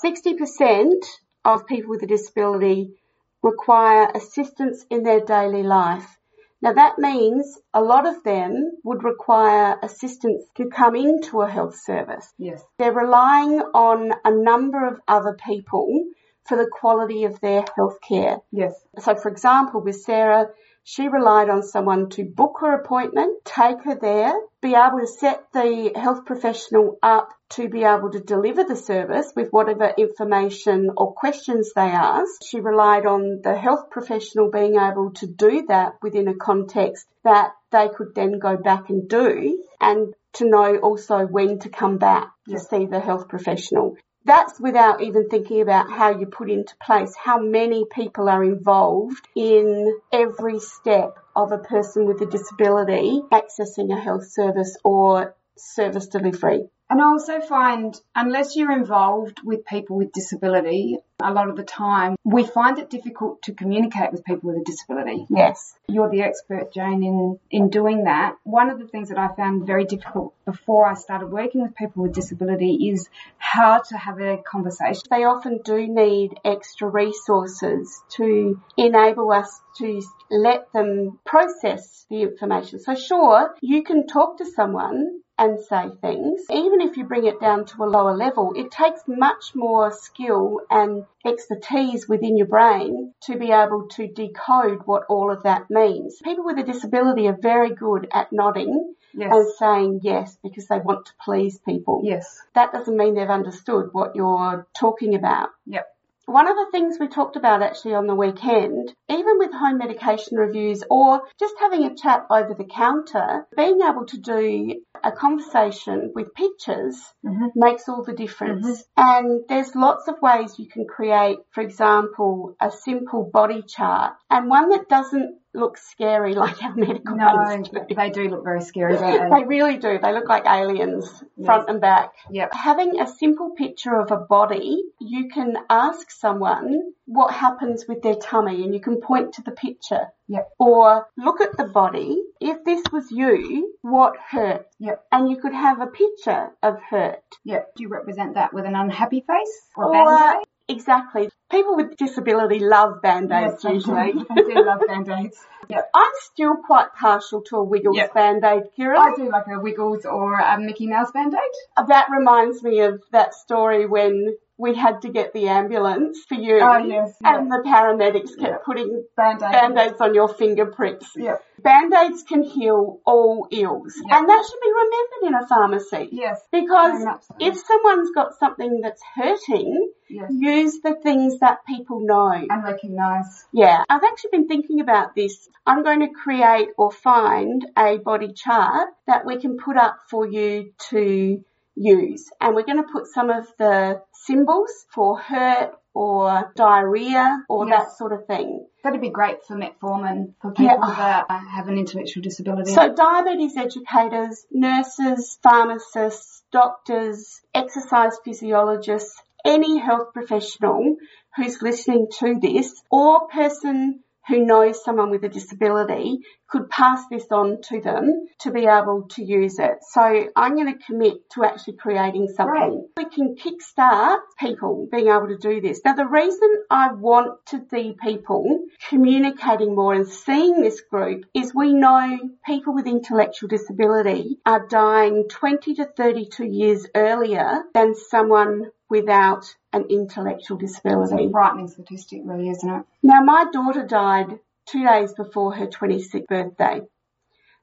60% 0.05 1.05
of 1.44 1.67
people 1.67 1.91
with 1.91 2.03
a 2.03 2.06
disability 2.06 2.94
require 3.43 4.11
assistance 4.15 4.85
in 4.91 5.05
their 5.05 5.20
daily 5.20 5.62
life. 5.62 6.19
Now 6.62 6.73
that 6.75 6.99
means 6.99 7.59
a 7.75 7.82
lot 7.82 8.06
of 8.06 8.23
them 8.23 8.79
would 8.85 9.03
require 9.03 9.76
assistance 9.82 10.44
to 10.56 10.67
come 10.69 10.94
into 10.94 11.41
a 11.41 11.50
health 11.50 11.76
service. 11.76 12.32
Yes. 12.39 12.63
They're 12.79 12.93
relying 12.93 13.60
on 13.75 14.13
a 14.25 14.31
number 14.31 14.87
of 14.87 15.01
other 15.08 15.37
people 15.44 16.05
for 16.46 16.56
the 16.56 16.70
quality 16.70 17.25
of 17.25 17.41
their 17.41 17.65
health 17.77 17.98
care. 18.06 18.39
Yes. 18.53 18.75
So 19.01 19.17
for 19.17 19.29
example, 19.29 19.82
with 19.82 20.01
Sarah, 20.03 20.51
she 20.84 21.08
relied 21.08 21.48
on 21.48 21.62
someone 21.62 22.08
to 22.10 22.24
book 22.24 22.56
her 22.60 22.74
appointment, 22.74 23.44
take 23.44 23.82
her 23.84 23.94
there, 23.94 24.34
be 24.60 24.74
able 24.74 24.98
to 25.01 25.06
set 25.06 25.44
the 25.53 25.93
health 25.94 26.24
professional 26.24 26.98
up 27.03 27.29
to 27.51 27.69
be 27.69 27.84
able 27.84 28.10
to 28.10 28.20
deliver 28.20 28.65
the 28.65 28.77
service 28.77 29.32
with 29.36 29.51
whatever 29.51 29.93
information 29.96 30.91
or 30.96 31.12
questions 31.12 31.72
they 31.74 31.82
asked. 31.82 32.44
She 32.44 32.60
relied 32.60 33.06
on 33.06 33.41
the 33.43 33.56
health 33.56 33.91
professional 33.91 34.51
being 34.51 34.77
able 34.77 35.12
to 35.15 35.27
do 35.27 35.67
that 35.69 35.94
within 36.03 36.29
a 36.29 36.34
context 36.34 37.06
that 37.24 37.53
they 37.70 37.89
could 37.89 38.15
then 38.15 38.39
go 38.39 38.56
back 38.56 38.89
and 38.89 39.08
do 39.08 39.62
and 39.81 40.15
to 40.34 40.48
know 40.48 40.77
also 40.79 41.27
when 41.27 41.58
to 41.60 41.69
come 41.69 41.98
back 41.98 42.31
to 42.48 42.58
see 42.58 42.86
the 42.86 43.01
health 43.01 43.29
professional. 43.29 43.96
That's 44.24 44.60
without 44.60 45.02
even 45.02 45.29
thinking 45.29 45.60
about 45.62 45.91
how 45.91 46.17
you 46.17 46.26
put 46.26 46.48
into 46.50 46.74
place 46.81 47.14
how 47.17 47.41
many 47.41 47.84
people 47.91 48.29
are 48.29 48.44
involved 48.44 49.26
in 49.34 49.98
every 50.12 50.60
step 50.60 51.19
of 51.34 51.50
a 51.50 51.58
person 51.58 52.06
with 52.06 52.20
a 52.22 52.26
disability 52.26 53.20
accessing 53.32 53.93
a 53.93 54.00
health 54.00 54.29
service 54.29 54.76
or 54.84 55.34
service 55.56 56.06
delivery. 56.06 56.69
And 56.88 57.00
I 57.00 57.05
also 57.06 57.41
find, 57.41 57.98
unless 58.14 58.55
you're 58.55 58.70
involved 58.70 59.41
with 59.43 59.64
people 59.64 59.96
with 59.96 60.12
disability, 60.12 60.98
a 61.21 61.33
lot 61.33 61.49
of 61.49 61.57
the 61.57 61.63
time 61.63 62.17
we 62.25 62.45
find 62.45 62.79
it 62.79 62.91
difficult 62.91 63.43
to 63.43 63.53
communicate 63.53 64.13
with 64.13 64.25
people 64.25 64.51
with 64.51 64.63
a 64.63 64.65
disability. 64.65 65.27
Yes. 65.29 65.75
You're 65.89 66.11
the 66.11 66.23
expert, 66.23 66.73
Jayne, 66.73 67.03
in, 67.03 67.39
in 67.51 67.69
doing 67.69 68.05
that. 68.05 68.37
One 68.45 68.71
of 68.71 68.79
the 68.79 68.87
things 68.87 69.09
that 69.11 69.19
I 69.19 69.29
found 69.35 69.67
very 69.67 69.85
difficult 69.85 70.35
before 70.45 70.87
I 70.87 70.95
started 70.95 71.27
working 71.27 71.63
with 71.63 71.75
people 71.75 72.03
with 72.03 72.15
disability 72.15 72.91
is 72.91 73.09
how 73.39 73.83
to 73.89 73.97
have 73.97 74.21
a 74.21 74.39
conversation. 74.39 75.03
They 75.11 75.25
often 75.25 75.61
do 75.65 75.87
need 75.87 76.39
extra 76.45 76.89
resources 76.89 78.03
to 78.17 78.61
enable 78.77 79.31
us 79.33 79.61
to 79.79 80.01
let 80.31 80.73
them 80.73 81.19
process 81.25 82.07
the 82.09 82.23
information. 82.23 82.79
So 82.79 82.95
sure, 82.95 83.55
you 83.61 83.83
can 83.83 84.07
talk 84.07 84.39
to 84.39 84.45
someone 84.45 85.23
and 85.39 85.59
say 85.61 85.89
things. 86.01 86.43
Even 86.51 86.81
if 86.81 86.97
you 86.97 87.05
bring 87.05 87.27
it 87.27 87.41
down 87.41 87.65
to 87.65 87.83
a 87.83 87.87
lower 87.87 88.15
level, 88.15 88.53
it 88.55 88.71
takes 88.71 89.01
much 89.09 89.55
more 89.55 89.91
skill 89.91 90.61
and 90.71 91.05
expertise 91.25 92.09
within 92.09 92.37
your 92.37 92.47
brain 92.47 93.15
to 93.23 93.39
be 93.39 93.51
able 93.53 93.89
to 93.93 94.09
decode 94.09 94.81
what 94.87 95.05
all 95.09 95.31
of 95.31 95.45
that 95.45 95.71
means. 95.71 96.21
People 96.23 96.45
with 96.45 96.59
a 96.59 96.63
disability 96.65 97.29
are 97.29 97.37
very 97.41 97.75
good 97.75 98.09
at 98.13 98.33
nodding 98.33 98.95
Yes. 99.15 99.31
and 99.31 99.53
saying 99.59 100.01
yes 100.03 100.39
because 100.43 100.67
they 100.69 100.79
want 100.79 101.05
to 101.07 101.13
please 101.23 101.59
people. 101.59 102.01
Yes. 102.03 102.41
That 102.55 102.73
doesn't 102.73 102.97
mean 102.97 103.15
they've 103.15 103.29
understood 103.29 103.91
what 103.93 104.17
you're 104.17 104.67
talking 104.79 105.15
about. 105.15 105.51
Yep. 105.67 105.87
One 106.26 106.48
of 106.48 106.56
the 106.56 106.69
things 106.70 106.98
we 106.98 107.08
talked 107.08 107.36
about 107.36 107.62
actually 107.62 107.94
on 107.94 108.06
the 108.06 108.14
weekend, 108.14 108.94
even 109.08 109.38
with 109.38 109.52
home 109.52 109.79
medication 109.79 110.38
reviews 110.38 110.82
or 110.88 111.22
just 111.38 111.55
having 111.58 111.84
a 111.84 111.94
chat 111.94 112.26
over 112.31 112.55
the 112.55 112.64
counter, 112.64 113.46
being 113.56 113.81
able 113.82 114.06
to 114.06 114.19
do 114.19 114.82
a 115.02 115.12
conversation 115.12 116.12
with 116.14 116.32
pictures 116.34 116.96
Mhm. 117.24 117.50
makes 117.56 117.88
all 117.88 118.05
the 118.05 118.12
difference. 118.12 118.84
And 118.96 119.43
there's 119.48 119.74
lots 119.74 120.06
of 120.08 120.22
ways 120.22 120.58
you 120.58 120.69
can 120.69 120.86
create, 120.86 121.41
for 121.50 121.60
example, 121.60 122.55
a 122.60 122.70
simple 122.70 123.29
body 123.32 123.62
chart 123.62 124.14
and 124.31 124.48
one 124.48 124.69
that 124.70 124.88
doesn't 124.88 125.42
look 125.55 125.77
scary 125.77 126.35
like 126.44 126.63
our 126.63 126.75
medical 126.75 127.17
No, 127.17 127.63
do. 127.63 127.94
they 127.94 128.11
do 128.11 128.29
look 128.29 128.44
very 128.44 128.63
scary, 128.63 128.94
don't 128.97 129.31
they? 129.31 129.39
They 129.41 129.44
really 129.47 129.77
do. 129.77 129.99
They 130.03 130.13
look 130.13 130.29
like 130.29 130.47
aliens, 130.47 131.23
front 131.44 131.69
and 131.69 131.81
back. 131.81 132.13
Yep. 132.31 132.55
Having 132.55 133.01
a 133.01 133.06
simple 133.06 133.51
picture 133.51 133.94
of 133.99 134.11
a 134.11 134.17
body, 134.17 134.82
you 135.01 135.29
can 135.29 135.55
ask 135.69 136.11
someone 136.11 136.81
what 137.06 137.35
happens 137.35 137.85
with 137.87 138.03
their 138.03 138.15
tummy 138.15 138.65
and 138.65 138.73
you 138.75 138.81
can 138.81 139.01
point 139.01 139.35
to 139.35 139.43
the 139.43 139.51
picture. 139.51 140.06
Yep. 140.29 140.49
Or 140.59 141.06
look 141.19 141.41
at 141.41 141.56
the 141.56 141.65
body. 141.65 142.23
If 142.41 142.65
this 142.65 142.82
was 142.93 143.11
you, 143.11 143.75
what 143.82 144.15
hurt? 144.31 144.67
Yep. 144.79 145.05
And 145.13 145.29
you 145.31 145.37
could 145.37 145.53
have 145.53 145.81
a 145.81 145.87
picture 145.87 146.51
of 146.63 146.77
hurt. 146.89 147.23
Yep. 147.44 147.75
Do 147.77 147.82
you 147.82 147.89
represent 147.91 148.35
that 148.35 148.55
with 148.55 148.65
an 148.65 148.75
unhappy 148.75 149.21
face 149.27 149.61
or 149.77 149.85
a 149.85 149.89
Or- 149.89 150.05
band-aid? 150.06 150.47
Exactly. 150.72 151.29
People 151.50 151.76
with 151.76 151.96
disability 151.96 152.60
love 152.60 153.02
band-aids 153.02 153.62
usually. 153.64 154.14
I 154.31 154.34
do 154.34 154.64
love 154.64 154.81
band-aids. 154.86 155.38
Yep. 155.69 155.91
I'm 155.94 156.12
still 156.20 156.56
quite 156.56 156.94
partial 156.98 157.43
to 157.43 157.56
a 157.56 157.62
Wiggles 157.62 157.96
Yep. 157.96 158.14
band-aid, 158.14 158.62
Kira. 158.76 158.96
I 158.96 159.14
do 159.14 159.31
like 159.31 159.44
a 159.55 159.60
Wiggles 159.60 160.05
or 160.06 160.38
a 160.38 160.58
Mickey 160.58 160.86
Mouse 160.86 161.10
band-aid. 161.12 161.88
That 161.88 162.06
reminds 162.10 162.62
me 162.62 162.81
of 162.81 163.02
that 163.12 163.34
story 163.34 163.86
when 163.86 164.36
we 164.59 164.75
had 164.75 165.03
to 165.03 165.09
get 165.09 165.32
the 165.32 165.49
ambulance 165.49 166.21
for 166.29 166.35
you. 166.35 166.61
Oh, 166.61 166.77
yes, 166.79 167.17
yeah. 167.21 167.39
And 167.39 167.51
the 167.51 167.63
paramedics 167.67 168.39
kept 168.39 168.41
Yeah. 168.41 168.56
putting 168.65 169.05
Band-aid. 169.17 169.51
band-aids 169.53 170.01
on 170.01 170.15
your 170.15 170.29
finger 170.29 170.67
pricks. 170.67 171.11
Yep. 171.17 171.43
Band-aids 171.63 172.23
can 172.25 172.43
heal 172.43 173.01
all 173.06 173.49
ills. 173.51 173.94
Yeah. 174.06 174.19
And 174.19 174.29
that 174.29 174.44
should 174.49 174.61
be 174.61 174.73
remembered 174.73 175.23
in 175.29 175.35
a 175.35 175.47
pharmacy. 175.49 176.09
Yes. 176.13 176.41
Because 176.53 177.03
if 177.41 177.56
someone's 177.56 178.11
got 178.11 178.39
something 178.39 178.81
that's 178.82 179.03
hurting, 179.17 179.91
Yes. 180.09 180.31
use 180.31 180.81
the 180.82 180.94
things 181.03 181.39
that 181.39 181.65
people 181.67 182.01
know. 182.01 182.31
And 182.32 182.63
recognise. 182.63 183.47
Yeah, 183.53 183.82
I've 183.89 184.05
actually 184.05 184.31
been 184.32 184.49
thinking 184.49 184.81
about 184.81 185.15
this. 185.15 185.49
I'm 185.67 185.82
going 185.82 186.01
to 186.01 186.09
create 186.09 186.69
or 186.77 186.91
find 186.93 187.67
a 187.77 187.97
body 187.99 188.32
chart 188.35 188.91
that 189.06 189.25
we 189.25 189.39
can 189.41 189.56
put 189.56 189.77
up 189.77 189.97
for 190.11 190.27
you 190.27 190.73
to 190.91 191.43
use. 191.74 192.29
And 192.41 192.55
we're 192.55 192.64
going 192.64 192.82
to 192.82 192.88
put 192.93 193.06
some 193.06 193.31
of 193.31 193.46
the 193.58 194.02
symbols 194.12 194.70
for 194.94 195.19
hurt 195.19 195.72
or 195.94 196.52
diarrhea 196.56 197.44
or 197.48 197.69
Yes. 197.69 197.84
that 197.84 197.96
sort 197.98 198.12
of 198.12 198.26
thing. 198.26 198.67
That'd 198.82 199.00
be 199.00 199.10
great 199.10 199.44
for 199.46 199.56
metformin 199.56 200.34
for 200.41 200.52
people 200.52 200.79
Yeah. 200.88 201.24
that 201.29 201.31
have 201.31 201.69
an 201.69 201.79
intellectual 201.79 202.22
disability. 202.22 202.72
So 202.72 202.94
diabetes 202.94 203.56
educators, 203.56 204.46
nurses, 204.50 205.38
pharmacists, 205.43 206.43
doctors, 206.50 207.41
exercise 207.55 208.19
physiologists, 208.24 209.20
any 209.44 209.79
health 209.79 210.12
professional 210.14 210.96
who's 211.36 211.60
listening 211.60 212.08
to 212.20 212.38
this 212.41 212.82
or 212.91 213.29
person 213.29 214.00
who 214.29 214.44
knows 214.44 214.84
someone 214.84 215.10
with 215.10 215.24
a 215.24 215.29
disability 215.29 216.20
could 216.48 216.69
pass 216.69 217.02
this 217.10 217.26
on 217.31 217.60
to 217.62 217.81
them 217.81 218.26
to 218.41 218.50
be 218.50 218.67
able 218.67 219.08
to 219.10 219.24
use 219.24 219.58
it. 219.58 219.79
So 219.91 220.29
I'm 220.36 220.55
going 220.55 220.72
to 220.72 220.84
commit 220.84 221.31
to 221.31 221.44
actually 221.44 221.76
creating 221.76 222.29
something. 222.36 222.86
We 222.96 223.06
can 223.06 223.36
kickstart 223.36 224.19
people 224.38 224.86
being 224.93 225.08
able 225.08 225.29
to 225.29 225.38
do 225.38 225.60
this. 225.60 225.81
Now 225.84 225.94
the 225.94 226.06
reason 226.06 226.50
I 226.70 226.93
want 226.93 227.46
to 227.46 227.64
see 227.70 227.96
people 228.02 228.64
communicating 228.88 229.74
more 229.74 229.94
and 229.94 230.06
seeing 230.06 230.60
this 230.60 230.82
group 230.82 231.24
is 231.34 231.55
we 231.55 231.72
know 231.72 232.19
people 232.44 232.74
with 232.74 232.86
intellectual 232.86 233.48
disability 233.48 234.38
are 234.44 234.67
dying 234.69 235.29
20 235.31 235.74
to 235.76 235.86
32 235.86 236.44
years 236.44 236.86
earlier 236.94 237.62
than 237.72 237.94
someone 237.94 238.70
without 238.91 239.55
an 239.72 239.86
intellectual 239.91 240.58
it's 240.60 240.72
disability. 240.72 241.26
a 241.26 241.31
frightening 241.31 241.69
statistic, 241.69 242.20
really, 242.24 242.48
isn't 242.50 242.69
it? 242.69 242.84
Now, 243.02 243.22
my 243.22 243.46
daughter 243.52 243.86
died 243.86 244.38
two 244.67 244.84
days 244.84 245.12
before 245.14 245.55
her 245.55 245.67
26th 245.67 246.26
birthday. 246.26 246.82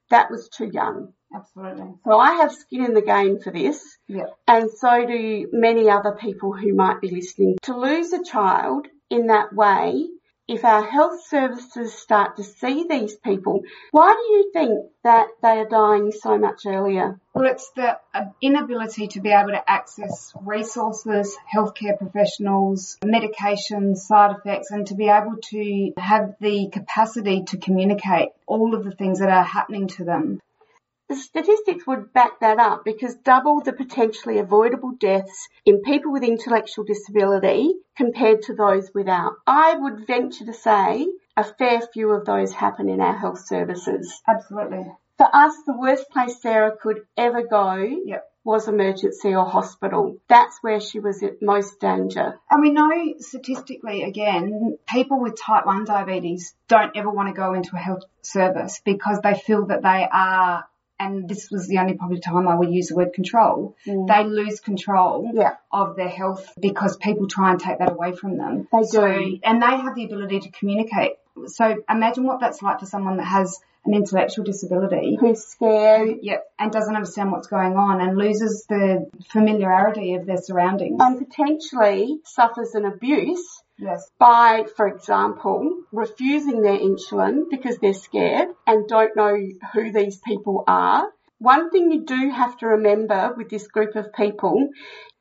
That 0.10 0.32
was 0.32 0.50
too 0.50 0.66
young. 0.66 1.14
Absolutely. 1.34 1.94
So 2.06 2.18
I 2.18 2.34
have 2.38 2.52
skin 2.52 2.86
in 2.86 2.94
the 2.96 3.04
game 3.04 3.40
for 3.40 3.52
this, 3.52 3.98
Yeah. 4.08 4.26
and 4.48 4.72
so 4.72 5.06
do 5.06 5.48
many 5.52 5.88
other 5.90 6.14
people 6.14 6.52
who 6.54 6.74
might 6.74 7.00
be 7.02 7.10
listening. 7.12 7.58
To 7.64 7.78
lose 7.78 8.12
a 8.14 8.24
child 8.24 8.88
in 9.12 9.28
that 9.28 9.54
way, 9.54 10.08
if 10.50 10.66
our 10.66 10.84
health 10.84 11.28
services 11.28 11.94
start 11.94 12.38
to 12.38 12.44
see 12.44 12.84
these 12.90 13.16
people, 13.16 13.62
why 13.92 14.14
do 14.14 14.34
you 14.34 14.52
think 14.52 14.90
that 15.04 15.28
they 15.44 15.60
are 15.60 15.70
dying 15.70 16.12
so 16.12 16.40
much 16.40 16.66
earlier? 16.66 17.20
Well, 17.36 17.52
it's 17.52 17.70
the 17.76 18.00
uh, 18.16 18.26
inability 18.42 19.10
to 19.10 19.22
be 19.22 19.30
able 19.30 19.52
to 19.52 19.70
access 19.70 20.34
resources, 20.42 21.38
healthcare 21.54 22.00
professionals, 22.00 22.98
medications, 23.06 23.98
side 23.98 24.36
effects, 24.38 24.72
and 24.72 24.88
to 24.88 24.96
be 24.96 25.08
able 25.08 25.36
to 25.52 25.94
have 25.98 26.34
the 26.42 26.70
capacity 26.72 27.44
to 27.50 27.58
communicate 27.58 28.30
all 28.48 28.74
of 28.74 28.84
the 28.84 28.92
things 28.92 29.20
that 29.20 29.30
are 29.30 29.44
happening 29.44 29.88
to 29.90 30.04
them. 30.04 30.42
The 31.10 31.16
statistics 31.16 31.88
would 31.88 32.14
back 32.14 32.40
that 32.42 32.60
up 32.60 32.86
because 32.86 33.16
double 33.16 33.62
the 33.62 33.74
potentially 33.74 34.38
avoidable 34.38 34.92
deaths 35.00 35.50
in 35.66 35.82
people 35.82 36.12
with 36.12 36.22
intellectual 36.24 36.86
disability 36.86 37.74
compared 37.98 38.44
to 38.44 38.54
those 38.54 38.92
without. 38.94 39.34
I 39.48 39.76
would 39.76 40.06
venture 40.06 40.46
to 40.46 40.54
say 40.54 41.08
a 41.36 41.44
fair 41.44 41.82
few 41.82 42.12
of 42.12 42.26
those 42.26 42.54
happen 42.54 42.90
in 42.90 43.02
our 43.02 43.18
health 43.18 43.44
services. 43.46 44.22
Absolutely. 44.28 44.86
For 45.18 45.28
us, 45.34 45.56
the 45.66 45.78
worst 45.78 46.10
place 46.12 46.40
Sarah 46.42 46.78
could 46.80 47.02
ever 47.18 47.42
go 47.42 47.74
Yep. 47.76 48.26
was 48.44 48.68
emergency 48.68 49.36
or 49.36 49.46
hospital. 49.46 50.18
That's 50.28 50.58
where 50.62 50.80
she 50.80 51.00
was 51.00 51.22
at 51.24 51.42
most 51.42 51.80
danger. 51.80 52.40
And 52.50 52.62
we 52.62 52.72
know 52.72 53.16
statistically, 53.18 54.04
again, 54.04 54.78
people 54.88 55.20
with 55.20 55.38
type 55.42 55.66
1 55.66 55.86
diabetes 55.86 56.56
don't 56.68 56.96
ever 56.96 57.10
want 57.10 57.28
to 57.30 57.34
go 57.34 57.54
into 57.54 57.76
a 57.76 57.80
health 57.80 58.04
service 58.22 58.80
because 58.86 59.20
they 59.22 59.34
feel 59.34 59.66
that 59.68 59.82
they 59.82 60.08
are, 60.12 60.66
and 61.00 61.28
this 61.30 61.50
was 61.50 61.68
the 61.68 61.78
only 61.78 61.94
probably 61.94 62.20
time 62.20 62.48
I 62.48 62.56
would 62.56 62.70
use 62.72 62.88
the 62.88 62.96
word 62.96 63.14
control, 63.14 63.76
mm. 63.88 64.08
they 64.08 64.24
lose 64.26 64.60
control 64.60 65.30
Yeah. 65.34 65.56
of 65.72 65.96
their 65.96 66.10
health 66.10 66.54
because 66.60 66.98
people 66.98 67.28
try 67.28 67.52
and 67.52 67.60
take 67.60 67.80
that 67.80 67.92
away 67.92 68.12
from 68.14 68.38
them. 68.38 68.68
They 68.72 68.84
So, 68.84 69.08
do. 69.08 69.40
and 69.44 69.62
they 69.62 69.66
have 69.78 69.96
the 69.96 70.06
ability 70.06 70.42
to 70.42 70.52
communicate. 70.52 71.14
So 71.48 71.76
imagine 71.90 72.26
what 72.26 72.42
that's 72.42 72.62
like 72.62 72.80
for 72.80 72.86
someone 72.86 73.18
that 73.18 73.26
has 73.26 73.60
an 73.86 73.94
intellectual 73.94 74.44
disability. 74.44 75.18
Who's 75.20 75.42
scared 75.46 76.18
Yep, 76.22 76.44
and 76.60 76.72
doesn't 76.72 76.94
understand 76.94 77.32
what's 77.32 77.48
going 77.48 77.78
on 77.78 78.02
and 78.02 78.18
loses 78.18 78.66
the 78.68 79.10
familiarity 79.30 80.16
of 80.16 80.26
their 80.26 80.38
surroundings. 80.38 80.98
and 81.00 81.18
potentially 81.18 82.20
suffers 82.26 82.76
an 82.76 82.84
abuse 82.86 83.64
yes. 83.80 84.10
by, 84.20 84.66
for 84.76 84.88
example, 84.88 85.84
refusing 85.92 86.62
their 86.62 86.78
insulin 86.78 87.50
because 87.50 87.78
they're 87.78 87.94
scared 87.94 88.50
and 88.68 88.88
don't 88.88 89.16
know 89.16 89.36
who 89.74 89.92
these 89.92 90.18
people 90.18 90.64
are. 90.68 91.10
One 91.40 91.70
thing 91.70 91.92
you 91.92 92.04
do 92.06 92.30
have 92.30 92.58
to 92.58 92.68
remember 92.68 93.34
with 93.38 93.50
this 93.50 93.68
group 93.68 93.96
of 93.96 94.14
people, 94.14 94.70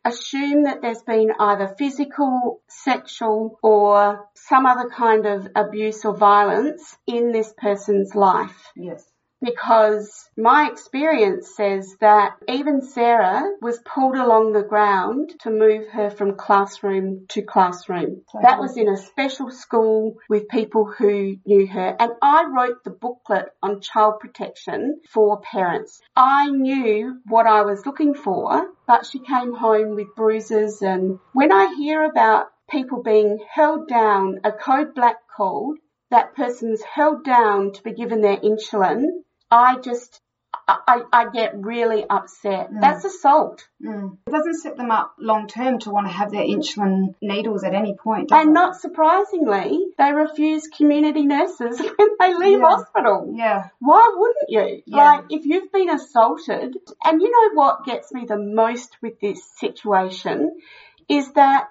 assume 0.04 0.64
that 0.64 0.80
there's 0.82 1.02
been 1.02 1.32
either 1.38 1.74
physical, 1.78 2.60
sexual 2.68 3.58
or 3.62 4.28
some 4.34 4.66
other 4.66 4.88
kind 4.88 5.26
of 5.26 5.48
abuse 5.54 6.04
or 6.04 6.16
violence 6.16 6.96
in 7.06 7.32
this 7.32 7.52
person's 7.56 8.14
life 8.14 8.72
Yes. 8.76 9.04
Because 9.40 10.28
my 10.36 10.68
experience 10.70 11.54
says 11.54 11.96
that 12.00 12.32
even 12.48 12.82
Sarah 12.82 13.44
was 13.60 13.78
pulled 13.84 14.16
along 14.16 14.52
the 14.52 14.62
ground 14.62 15.32
to 15.40 15.50
move 15.50 15.88
her 15.88 16.10
from 16.10 16.36
classroom 16.36 17.26
to 17.28 17.42
classroom. 17.42 18.22
That 18.42 18.58
was 18.58 18.76
in 18.76 18.88
a 18.88 18.96
special 18.96 19.50
school 19.50 20.16
with 20.28 20.48
people 20.48 20.86
who 20.86 21.36
knew 21.46 21.66
her 21.68 21.96
and 21.98 22.12
I 22.20 22.44
wrote 22.54 22.82
the 22.84 22.90
booklet 22.90 23.46
on 23.62 23.80
child 23.80 24.20
protection 24.20 25.00
for 25.08 25.40
parents. 25.40 26.00
I 26.16 26.50
knew 26.50 27.20
what 27.26 27.46
I 27.46 27.62
was 27.62 27.86
looking 27.86 28.14
for, 28.14 28.68
but 28.86 29.06
she 29.06 29.20
came 29.20 29.54
home 29.54 29.94
with 29.94 30.16
bruises 30.16 30.82
and 30.82 31.18
when 31.32 31.52
I 31.52 31.74
hear 31.76 32.02
about 32.04 32.46
people 32.68 33.02
being 33.02 33.38
held 33.48 33.88
down, 33.88 34.40
a 34.44 34.52
code 34.52 34.94
black 34.94 35.16
called, 35.34 35.78
that 36.10 36.34
person's 36.34 36.82
held 36.82 37.24
down 37.24 37.72
to 37.72 37.82
be 37.82 37.92
given 37.92 38.20
their 38.20 38.38
insulin, 38.38 39.04
I 39.50 39.78
just, 39.78 40.20
I, 40.66 41.00
I 41.12 41.26
get 41.30 41.52
really 41.56 42.04
upset. 42.08 42.68
That's 42.78 43.04
assault. 43.04 43.66
Mm. 43.82 44.18
It 44.26 44.30
doesn't 44.30 44.60
set 44.60 44.76
them 44.76 44.90
up 44.90 45.14
long 45.18 45.46
term 45.48 45.78
to 45.80 45.90
want 45.90 46.06
to 46.06 46.12
have 46.12 46.30
their 46.30 46.44
insulin 46.44 47.14
needles 47.22 47.64
at 47.64 47.74
any 47.74 47.94
point. 47.96 48.30
And 48.32 48.50
it? 48.50 48.52
not 48.52 48.76
surprisingly, 48.76 49.86
they 49.96 50.12
refuse 50.12 50.68
community 50.76 51.24
nurses 51.24 51.80
when 51.96 52.08
they 52.20 52.34
leave 52.34 52.60
Yeah. 52.60 52.68
hospital. 52.68 53.32
Yeah. 53.34 53.68
Why 53.78 54.12
wouldn't 54.14 54.48
you? 54.48 54.82
Yeah. 54.86 54.96
Like, 54.96 55.24
if 55.30 55.46
you've 55.46 55.72
been 55.72 55.90
assaulted, 55.90 56.76
and 57.04 57.22
you 57.22 57.30
know 57.30 57.54
what 57.60 57.86
gets 57.86 58.12
me 58.12 58.26
the 58.28 58.38
most 58.38 58.96
with 59.00 59.18
this 59.20 59.40
situation 59.58 60.52
is 61.08 61.32
that 61.32 61.68